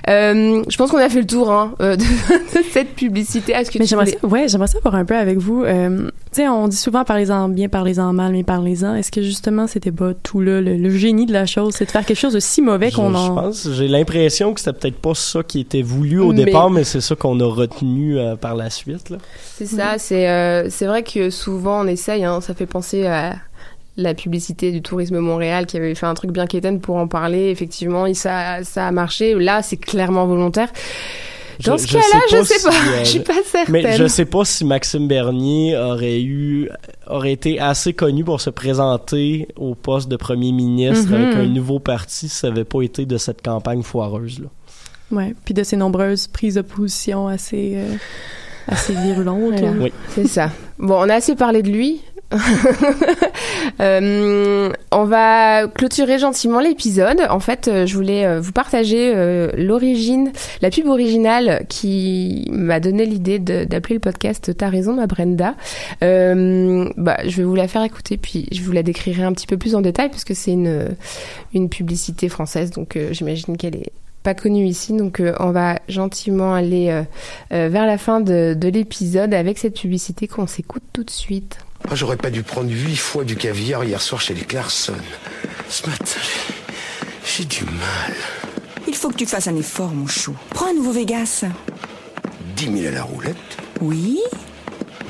Euh, 0.08 0.62
je 0.68 0.76
pense 0.76 0.90
qu'on 0.90 0.98
a 0.98 1.08
fait 1.08 1.20
le 1.20 1.26
tour 1.26 1.50
hein, 1.50 1.74
de, 1.80 1.96
de 1.96 2.64
cette 2.72 2.94
publicité. 2.94 3.52
Est-ce 3.52 3.70
que 3.70 3.78
Mais 3.78 3.84
tu 3.84 3.90
j'aimerais 3.90 4.06
voulais- 4.06 4.18
ça, 4.20 4.26
ouais, 4.28 4.48
j'aimerais 4.48 4.68
ça 4.68 4.78
voir 4.82 4.94
un 4.94 5.04
peu 5.04 5.16
avec 5.16 5.38
vous. 5.38 5.62
Euh, 5.64 6.08
tu 6.32 6.42
sais, 6.42 6.48
on 6.48 6.68
dit 6.68 6.76
souvent 6.76 7.04
parlez-en 7.04 7.48
bien, 7.48 7.68
parlez-en 7.68 8.12
mal, 8.12 8.32
mais 8.32 8.44
parlez-en. 8.44 8.94
Est-ce 8.94 9.10
que 9.10 9.22
justement 9.22 9.66
c'était 9.66 9.92
pas 9.92 10.14
tout 10.14 10.40
là, 10.40 10.60
le, 10.60 10.76
le 10.76 10.90
génie 10.90 11.26
de 11.26 11.32
la 11.32 11.46
chose, 11.46 11.74
c'est 11.76 11.84
de 11.86 11.90
faire 11.90 12.04
quelque 12.04 12.18
chose 12.18 12.32
de 12.34 12.40
si 12.40 12.62
mauvais 12.62 12.90
Je, 12.90 12.96
qu'on 12.96 13.10
je 13.12 13.16
en. 13.16 13.34
pense, 13.34 13.68
j'ai 13.72 13.88
l'impression 13.88 14.54
que 14.54 14.60
c'était 14.60 14.72
peut-être 14.72 15.00
pas 15.00 15.14
ça 15.14 15.42
qui 15.42 15.60
était 15.60 15.82
voulu 15.82 16.20
au 16.20 16.32
Mais- 16.32 16.44
départ, 16.44 16.70
mais 16.70 16.84
c'est 16.84 17.00
ça 17.00 17.14
qu'on 17.16 17.38
a 17.40 17.44
retenu 17.44 17.89
euh, 18.18 18.36
par 18.36 18.54
la 18.54 18.70
suite. 18.70 19.12
C'est 19.56 19.66
ça, 19.66 19.94
c'est 19.98 20.28
euh, 20.28 20.68
c'est 20.70 20.86
vrai 20.86 21.02
que 21.02 21.30
souvent 21.30 21.82
on 21.82 21.86
essaye, 21.86 22.24
hein, 22.24 22.40
ça 22.40 22.54
fait 22.54 22.66
penser 22.66 23.06
à 23.06 23.36
la 23.96 24.14
publicité 24.14 24.72
du 24.72 24.80
tourisme 24.82 25.18
Montréal 25.18 25.66
qui 25.66 25.76
avait 25.76 25.94
fait 25.94 26.06
un 26.06 26.14
truc 26.14 26.30
bien 26.30 26.46
quétaine 26.46 26.80
pour 26.80 26.96
en 26.96 27.08
parler. 27.08 27.50
Effectivement, 27.50 28.06
et 28.06 28.14
ça, 28.14 28.62
ça 28.64 28.86
a 28.86 28.90
marché. 28.92 29.34
Là, 29.34 29.62
c'est 29.62 29.76
clairement 29.76 30.26
volontaire. 30.26 30.68
Dans 31.66 31.76
Je- 31.76 31.82
ce 31.82 31.88
je 31.88 31.92
cas-là, 31.92 32.04
sais 32.04 32.18
je 32.30 32.36
pas 32.36 32.44
sais 32.44 32.58
si, 32.58 32.64
pas. 32.64 32.70
euh, 32.72 32.98
je 33.00 33.04
suis 33.10 33.20
pas 33.20 33.32
certaine. 33.44 33.72
Mais 33.72 33.96
je 33.98 34.06
sais 34.06 34.24
pas 34.24 34.46
si 34.46 34.64
Maxime 34.64 35.06
Bernier 35.08 35.76
aurait 35.76 36.22
eu 36.22 36.70
aurait 37.06 37.32
été 37.32 37.60
assez 37.60 37.92
connu 37.92 38.24
pour 38.24 38.40
se 38.40 38.48
présenter 38.48 39.46
au 39.56 39.74
poste 39.74 40.08
de 40.08 40.16
premier 40.16 40.52
ministre 40.52 41.10
Mhm. 41.10 41.14
avec 41.22 41.34
un 41.36 41.46
nouveau 41.46 41.78
parti 41.78 42.28
si 42.30 42.34
ça 42.34 42.46
avait 42.46 42.64
pas 42.64 42.80
été 42.80 43.04
de 43.04 43.18
cette 43.18 43.42
campagne 43.42 43.82
foireuse 43.82 44.38
là. 44.38 44.46
Ouais, 45.10 45.34
puis 45.44 45.54
de 45.54 45.62
ces 45.62 45.76
nombreuses 45.76 46.26
prises 46.26 46.54
de 46.54 46.62
position 46.62 47.28
assez, 47.28 47.72
euh, 47.76 47.94
assez 48.68 48.94
virulentes. 48.94 49.52
Voilà. 49.58 49.66
là. 49.66 49.72
Oui. 49.80 49.92
C'est 50.10 50.26
ça. 50.28 50.50
Bon, 50.78 50.94
on 50.98 51.08
a 51.08 51.14
assez 51.14 51.34
parlé 51.34 51.62
de 51.62 51.70
lui. 51.70 52.00
Euh, 53.80 54.70
on 54.92 55.04
va 55.04 55.66
clôturer 55.68 56.18
gentiment 56.18 56.60
l'épisode. 56.60 57.18
En 57.30 57.40
fait, 57.40 57.68
euh, 57.68 57.86
je 57.86 57.94
voulais 57.94 58.38
vous 58.38 58.52
partager 58.52 59.12
euh, 59.14 59.50
l'origine, 59.56 60.32
la 60.60 60.70
pub 60.70 60.86
originale 60.86 61.64
qui 61.68 62.46
m'a 62.52 62.78
donné 62.80 63.06
l'idée 63.06 63.38
d'appeler 63.38 63.94
le 63.94 64.00
podcast 64.00 64.54
T'as 64.56 64.68
raison, 64.68 64.94
ma 64.94 65.06
Brenda. 65.06 65.54
Euh, 66.02 66.88
bah, 66.96 67.18
je 67.26 67.38
vais 67.38 67.44
vous 67.44 67.54
la 67.54 67.68
faire 67.68 67.82
écouter, 67.84 68.16
puis 68.16 68.48
je 68.52 68.62
vous 68.62 68.72
la 68.72 68.82
décrirai 68.82 69.22
un 69.22 69.32
petit 69.32 69.46
peu 69.46 69.56
plus 69.56 69.74
en 69.74 69.80
détail, 69.80 70.10
puisque 70.10 70.34
c'est 70.34 70.52
une, 70.52 70.88
une 71.54 71.68
publicité 71.68 72.28
française, 72.28 72.70
donc 72.70 72.96
euh, 72.96 73.12
j'imagine 73.12 73.56
qu'elle 73.56 73.76
est 73.76 73.92
pas 74.22 74.34
connue 74.34 74.66
ici, 74.66 74.92
donc 74.92 75.20
euh, 75.20 75.34
on 75.40 75.50
va 75.50 75.78
gentiment 75.88 76.52
aller 76.54 76.88
euh, 76.90 77.02
euh, 77.52 77.68
vers 77.70 77.86
la 77.86 77.96
fin 77.98 78.20
de, 78.20 78.54
de 78.56 78.68
l'épisode 78.68 79.32
avec 79.34 79.58
cette 79.58 79.78
publicité 79.80 80.28
qu'on 80.28 80.46
s'écoute 80.46 80.82
tout 80.92 81.04
de 81.04 81.10
suite. 81.10 81.56
Moi, 81.86 81.96
j'aurais 81.96 82.16
pas 82.18 82.30
dû 82.30 82.42
prendre 82.42 82.68
huit 82.70 82.96
fois 82.96 83.24
du 83.24 83.36
caviar 83.36 83.84
hier 83.84 84.00
soir 84.02 84.20
chez 84.20 84.34
les 84.34 84.42
Clarkson. 84.42 84.92
Ce 85.68 85.88
matin, 85.88 86.04
j'ai- 86.06 86.54
j'ai 87.38 87.44
du 87.44 87.64
mal. 87.64 88.14
Il 88.86 88.94
faut 88.94 89.08
que 89.08 89.14
tu 89.16 89.24
fasses 89.26 89.46
un 89.48 89.56
effort, 89.56 89.90
mon 89.90 90.06
chou. 90.06 90.34
Prends 90.50 90.66
un 90.68 90.74
nouveau 90.74 90.92
Vegas. 90.92 91.44
10 92.56 92.64
000 92.82 92.88
à 92.88 92.90
la 92.90 93.02
roulette, 93.04 93.36
Oui, 93.80 94.18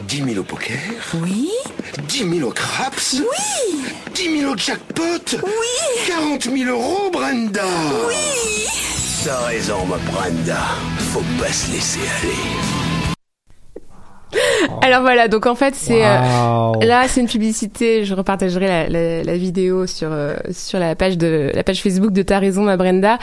10 0.06 0.24
000 0.24 0.38
au 0.38 0.42
poker, 0.44 0.76
oui, 1.22 1.48
10 2.08 2.28
000 2.38 2.48
au 2.48 2.52
craps, 2.52 3.16
oui, 3.20 3.82
10 4.14 4.40
000 4.40 4.52
au 4.52 4.56
jackpot, 4.56 5.02
oui, 5.42 6.06
40 6.08 6.44
000 6.44 6.70
euros, 6.70 7.10
Brenda. 7.12 7.64
oui. 8.08 8.66
T'as 9.22 9.38
raison, 9.48 9.84
ma 9.84 9.98
Brenda. 10.10 10.62
Faut 11.12 11.22
pas 11.38 11.52
se 11.52 11.70
laisser 11.72 12.00
aller. 12.00 12.79
Alors 14.82 15.00
voilà, 15.02 15.28
donc 15.28 15.46
en 15.46 15.54
fait 15.54 15.74
c'est 15.74 16.04
euh, 16.04 16.72
là 16.82 17.04
c'est 17.08 17.20
une 17.20 17.26
publicité. 17.28 18.04
Je 18.04 18.14
repartagerai 18.14 18.66
la, 18.68 18.88
la, 18.88 19.22
la 19.24 19.36
vidéo 19.36 19.86
sur 19.86 20.08
euh, 20.12 20.34
sur 20.52 20.78
la 20.78 20.94
page 20.94 21.18
de 21.18 21.50
la 21.54 21.62
page 21.64 21.82
Facebook 21.82 22.12
de 22.12 22.22
Ta 22.22 22.38
raison 22.38 22.62
ma 22.62 22.76
Brenda. 22.76 23.18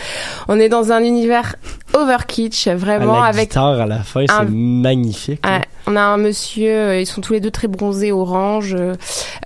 On 0.47 0.59
est 0.59 0.69
dans 0.69 0.91
un 0.91 1.03
univers 1.03 1.55
overkitsch 1.93 2.67
vraiment 2.67 3.19
la 3.21 3.27
avec 3.27 3.49
guitare 3.49 3.79
à 3.81 3.85
la 3.85 3.99
fin, 3.99 4.21
un- 4.21 4.25
c'est 4.45 4.49
magnifique. 4.49 5.39
là. 5.45 5.57
Ouais, 5.59 5.63
on 5.87 5.95
a 5.95 6.01
un 6.01 6.17
monsieur, 6.17 6.69
euh, 6.71 6.99
ils 6.99 7.05
sont 7.05 7.21
tous 7.21 7.33
les 7.33 7.39
deux 7.39 7.51
très 7.51 7.67
bronzés, 7.67 8.11
orange, 8.11 8.75
euh, 8.77 8.93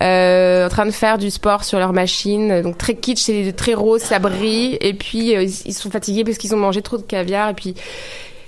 euh, 0.02 0.66
en 0.66 0.70
train 0.70 0.86
de 0.86 0.92
faire 0.92 1.18
du 1.18 1.30
sport 1.30 1.64
sur 1.64 1.78
leur 1.80 1.94
machine. 1.94 2.62
Donc 2.62 2.78
très 2.78 2.96
kitsch, 2.96 3.20
c'est 3.22 3.54
très 3.56 3.74
rose, 3.76 4.02
ça 4.02 4.20
brille. 4.20 4.78
Et 4.82 4.94
puis 4.94 5.36
euh, 5.36 5.44
ils 5.44 5.74
sont 5.74 5.92
fatigués 5.92 6.24
parce 6.24 6.38
qu'ils 6.38 6.54
ont 6.56 6.60
mangé 6.60 6.82
trop 6.82 6.98
de 6.98 7.04
caviar. 7.04 7.50
Et 7.50 7.54
puis 7.54 7.76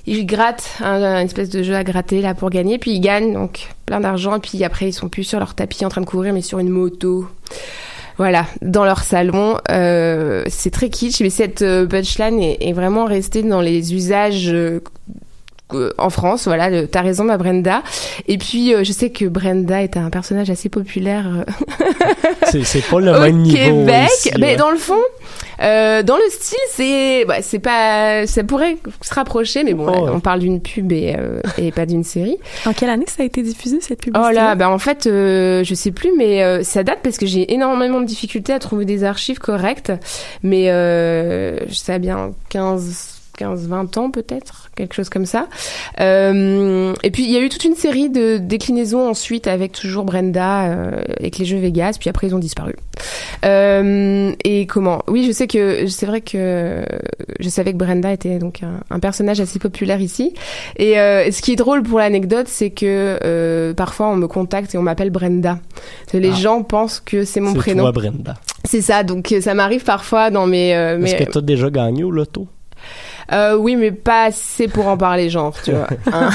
ils 0.05 0.25
grattent 0.25 0.77
un, 0.81 1.19
espèce 1.19 1.49
de 1.49 1.63
jeu 1.63 1.75
à 1.75 1.83
gratter 1.83 2.21
là 2.21 2.33
pour 2.33 2.49
gagner. 2.49 2.77
Puis 2.77 2.91
ils 2.91 2.99
gagnent 2.99 3.33
donc 3.33 3.69
plein 3.85 3.99
d'argent. 3.99 4.39
Puis 4.39 4.63
après 4.63 4.89
ils 4.89 4.93
sont 4.93 5.09
plus 5.09 5.23
sur 5.23 5.39
leur 5.39 5.55
tapis 5.55 5.85
en 5.85 5.89
train 5.89 6.01
de 6.01 6.05
courir, 6.05 6.33
mais 6.33 6.41
sur 6.41 6.59
une 6.59 6.69
moto. 6.69 7.27
Voilà, 8.17 8.45
dans 8.61 8.85
leur 8.85 8.99
salon, 8.99 9.57
euh, 9.71 10.43
c'est 10.47 10.69
très 10.69 10.89
kitsch, 10.89 11.21
mais 11.21 11.31
cette 11.31 11.63
euh, 11.63 11.87
punchline 11.87 12.39
est, 12.39 12.73
vraiment 12.73 13.05
restée 13.05 13.41
dans 13.41 13.61
les 13.61 13.95
usages 13.95 14.51
euh, 14.53 14.81
en 15.97 16.09
France. 16.09 16.45
Voilà, 16.45 16.85
t'as 16.87 17.01
raison, 17.01 17.23
ma 17.23 17.37
Brenda. 17.37 17.81
Et 18.27 18.37
puis, 18.37 18.73
euh, 18.73 18.83
je 18.83 18.91
sais 18.91 19.09
que 19.09 19.25
Brenda 19.25 19.81
est 19.81 19.97
un 19.97 20.09
personnage 20.09 20.49
assez 20.49 20.69
populaire 20.69 21.25
euh, 21.27 21.43
C'est 22.63 22.85
pas 22.85 22.99
le 22.99 23.11
au 23.11 23.19
même 23.19 23.37
niveau. 23.39 23.55
Québec, 23.57 24.09
ici, 24.17 24.31
mais 24.39 24.51
ouais. 24.51 24.55
dans 24.55 24.69
le 24.69 24.77
fond, 24.77 24.99
euh, 25.61 26.03
dans 26.03 26.17
le 26.17 26.23
style, 26.29 26.57
c'est, 26.71 27.25
bah, 27.25 27.41
c'est 27.41 27.59
pas, 27.59 28.27
ça 28.27 28.43
pourrait 28.43 28.77
se 29.01 29.13
rapprocher, 29.13 29.63
mais 29.63 29.73
bon, 29.73 29.85
là, 29.85 29.93
Oh, 29.95 30.05
ouais. 30.05 30.11
on 30.13 30.19
parle 30.19 30.39
d'une 30.39 30.59
pub 30.61 30.91
et, 30.91 31.15
euh, 31.17 31.39
et 31.57 31.71
pas 31.71 31.85
d'une 31.85 32.03
série. 32.03 32.37
En 32.65 32.73
quelle 32.73 32.89
année 32.89 33.05
ça 33.07 33.23
a 33.23 33.25
été 33.25 33.41
diffusé, 33.43 33.79
cette 33.81 33.99
publicité? 34.01 34.27
Oh 34.29 34.33
là, 34.33 34.55
bah 34.55 34.69
en 34.69 34.79
fait, 34.79 35.07
euh, 35.07 35.63
je 35.63 35.73
sais 35.73 35.91
plus, 35.91 36.11
mais 36.17 36.43
euh, 36.43 36.63
ça 36.63 36.83
date 36.83 36.99
parce 37.03 37.17
que 37.17 37.25
j'ai 37.25 37.53
énormément 37.53 38.01
de 38.01 38.05
difficultés 38.05 38.53
à 38.53 38.59
trouver 38.59 38.85
des 38.85 39.03
archives 39.03 39.39
correctes. 39.39 39.91
Mais 40.41 40.69
euh, 40.69 41.57
ça 41.71 41.95
a 41.95 41.99
bien 41.99 42.31
15, 42.49 43.21
15, 43.37 43.67
20 43.67 43.97
ans 43.97 44.11
peut-être, 44.11 44.69
quelque 44.75 44.93
chose 44.93 45.09
comme 45.09 45.25
ça. 45.25 45.47
Euh, 45.99 46.93
et 47.03 47.11
puis 47.11 47.23
il 47.23 47.31
y 47.31 47.37
a 47.37 47.39
eu 47.41 47.49
toute 47.49 47.63
une 47.65 47.75
série 47.75 48.09
de 48.09 48.37
déclinaisons 48.37 49.09
ensuite 49.09 49.47
avec 49.47 49.71
toujours 49.71 50.03
Brenda 50.05 50.65
euh, 50.65 51.01
avec 51.19 51.37
les 51.37 51.45
jeux 51.45 51.57
Vegas. 51.57 51.97
Puis 51.99 52.09
après 52.09 52.27
ils 52.27 52.35
ont 52.35 52.39
disparu. 52.39 52.75
Euh, 53.45 54.31
et 54.43 54.65
comment? 54.67 55.01
Oui, 55.07 55.25
je 55.25 55.31
sais 55.31 55.47
que 55.47 55.87
c'est 55.87 56.05
vrai 56.05 56.21
que 56.21 56.85
je 57.39 57.49
savais 57.49 57.73
que 57.73 57.77
Brenda 57.77 58.11
était 58.11 58.37
donc 58.39 58.61
un, 58.63 58.79
un 58.89 58.99
personnage 58.99 59.39
assez 59.39 59.59
populaire 59.59 59.99
ici. 60.01 60.33
Et 60.77 60.93
ce 60.93 61.41
qui 61.41 61.53
est 61.53 61.55
drôle 61.57 61.83
pour 61.83 61.99
l'anecdote, 61.99 62.47
c'est 62.47 62.69
que 62.69 63.73
parfois 63.75 64.07
on 64.09 64.15
me 64.15 64.27
contacte 64.27 64.73
et 64.75 64.77
on 64.77 64.83
m'appelle 64.83 65.09
Brenda. 65.09 65.59
Les 66.13 66.29
Ah. 66.31 66.35
gens 66.35 66.63
pensent 66.63 66.99
que 66.99 67.25
c'est 67.25 67.39
mon 67.39 67.51
C'est 67.53 67.57
prénom. 67.57 67.83
toi, 67.83 67.91
Brenda. 67.91 68.35
C'est 68.65 68.81
ça, 68.81 69.03
donc 69.03 69.33
ça 69.41 69.53
m'arrive 69.53 69.83
parfois 69.83 70.29
dans 70.29 70.45
mes. 70.47 70.75
euh, 70.75 71.01
Est-ce 71.01 71.15
mes- 71.17 71.25
que 71.25 71.31
t'as 71.31 71.41
déjà 71.41 71.69
gagné 71.69 72.03
au 72.03 72.11
loto? 72.11 72.47
Euh, 73.31 73.55
oui, 73.55 73.75
mais 73.75 73.91
pas 73.91 74.25
assez 74.25 74.67
pour 74.67 74.87
en 74.87 74.97
parler, 74.97 75.29
genre, 75.29 75.55
tu 75.63 75.71
vois. 75.71 75.87
Hein, 76.11 76.29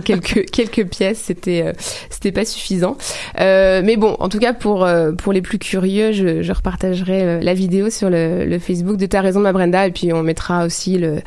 quelques 0.04 0.50
quelques 0.50 0.86
pièces, 0.86 1.18
c'était 1.18 1.62
euh, 1.64 1.72
c'était 2.10 2.32
pas 2.32 2.44
suffisant. 2.44 2.96
Euh, 3.40 3.80
mais 3.84 3.96
bon, 3.96 4.16
en 4.18 4.28
tout 4.28 4.38
cas 4.38 4.52
pour 4.52 4.84
euh, 4.84 5.12
pour 5.12 5.32
les 5.32 5.40
plus 5.42 5.58
curieux, 5.58 6.12
je, 6.12 6.42
je 6.42 6.52
repartagerai 6.52 7.22
euh, 7.22 7.40
la 7.40 7.54
vidéo 7.54 7.88
sur 7.88 8.10
le, 8.10 8.44
le 8.44 8.58
Facebook 8.58 8.96
de 8.96 9.06
Ta 9.06 9.20
raison, 9.20 9.40
ma 9.40 9.52
Brenda, 9.52 9.86
et 9.86 9.90
puis 9.90 10.12
on 10.12 10.22
mettra 10.22 10.64
aussi 10.66 10.98
le 10.98 11.22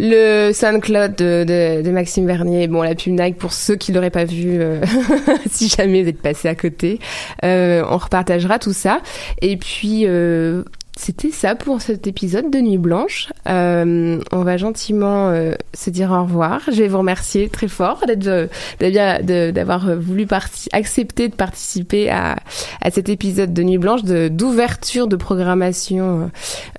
le 0.00 0.52
SoundCloud 0.52 1.14
de, 1.14 1.44
de, 1.44 1.82
de 1.82 1.90
Maxime 1.90 2.26
Vernier. 2.26 2.66
Bon, 2.68 2.82
la 2.82 2.94
pub 2.94 3.12
Nike 3.12 3.36
pour 3.36 3.52
ceux 3.52 3.76
qui 3.76 3.92
l'auraient 3.92 4.10
pas 4.10 4.24
vu, 4.24 4.60
euh, 4.60 4.80
si 5.50 5.68
jamais 5.68 6.02
vous 6.02 6.08
êtes 6.08 6.22
passé 6.22 6.48
à 6.48 6.54
côté, 6.54 6.98
euh, 7.44 7.84
on 7.88 7.98
repartagera 7.98 8.58
tout 8.58 8.72
ça. 8.72 9.00
Et 9.42 9.56
puis. 9.56 10.04
Euh, 10.06 10.64
c'était 11.00 11.30
ça 11.30 11.54
pour 11.54 11.80
cet 11.80 12.06
épisode 12.06 12.50
de 12.50 12.58
Nuit 12.58 12.76
Blanche. 12.76 13.32
Euh, 13.48 14.20
on 14.32 14.42
va 14.42 14.56
gentiment 14.58 15.30
euh, 15.30 15.54
se 15.72 15.88
dire 15.88 16.10
au 16.12 16.22
revoir. 16.24 16.60
Je 16.70 16.82
vais 16.82 16.88
vous 16.88 16.98
remercier 16.98 17.48
très 17.48 17.68
fort 17.68 18.02
d'être, 18.06 18.26
euh, 18.26 18.46
d'avoir- 18.80 19.52
d'avoir 19.52 19.96
voulu 19.98 20.26
accepter 20.72 21.28
de 21.28 21.34
participer 21.34 22.10
à, 22.10 22.36
à 22.82 22.90
cet 22.90 23.08
épisode 23.08 23.54
de 23.54 23.62
Nuit 23.62 23.78
Blanche, 23.78 24.02
de, 24.04 24.28
d'ouverture 24.28 25.06
de 25.06 25.16
programmation 25.16 26.30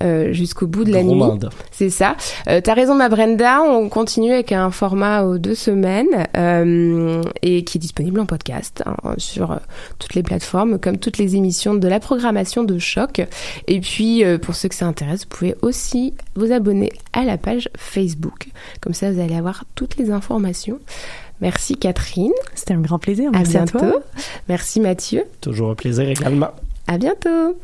euh, 0.04 0.32
jusqu'au 0.34 0.68
bout 0.68 0.84
de 0.84 0.92
la 0.94 1.02
nuit. 1.04 1.20
C'est 1.72 1.90
ça. 1.90 2.16
Euh, 2.48 2.62
T'as 2.64 2.76
raison, 2.76 2.94
ma 2.94 3.10
Brenda. 3.10 3.64
On 3.64 3.90
continue 3.90 4.32
avec 4.34 4.52
un 4.52 4.70
format 4.70 5.24
aux 5.24 5.40
deux 5.40 5.56
semaines 5.56 6.28
euh, 6.38 7.24
et 7.42 7.64
qui 7.64 7.80
est 7.80 7.82
disponible 7.82 8.20
en 8.20 8.28
podcast 8.28 8.84
hein, 8.86 8.96
sur 9.18 9.52
euh, 9.52 9.56
toutes 9.98 10.14
les 10.14 10.22
plateformes, 10.24 10.78
comme 10.78 10.98
toutes 10.98 11.18
les 11.18 11.36
émissions 11.36 11.74
de 11.74 11.88
la 11.88 12.00
programmation 12.00 12.64
de 12.64 12.78
choc. 12.78 13.22
Et 13.68 13.80
puis, 13.80 14.11
euh, 14.24 14.38
pour 14.38 14.56
ceux 14.56 14.70
que 14.70 14.76
ça 14.76 14.86
intéresse, 14.86 15.22
vous 15.24 15.36
pouvez 15.38 15.56
aussi 15.62 16.14
vous 16.36 16.52
abonner 16.52 16.92
à 17.14 17.24
la 17.24 17.38
page 17.38 17.70
Facebook. 17.78 18.48
Comme 18.82 18.94
ça, 18.94 19.12
vous 19.12 19.20
allez 19.20 19.36
avoir 19.36 19.64
toutes 19.76 19.98
les 19.98 20.12
informations. 20.12 20.80
Merci 21.40 21.76
Catherine. 21.76 22.32
C'était 22.54 22.74
un 22.74 22.82
grand 22.82 23.00
plaisir. 23.00 23.30
À 23.34 23.38
Merci 23.40 23.58
à 23.58 23.66
bientôt. 23.66 23.80
toi. 23.80 24.02
Merci 24.48 24.80
Mathieu. 24.80 25.24
Toujours 25.42 25.72
un 25.72 25.76
plaisir 25.76 26.08
également. 26.08 26.52
À 26.88 26.98
bientôt. 26.98 27.56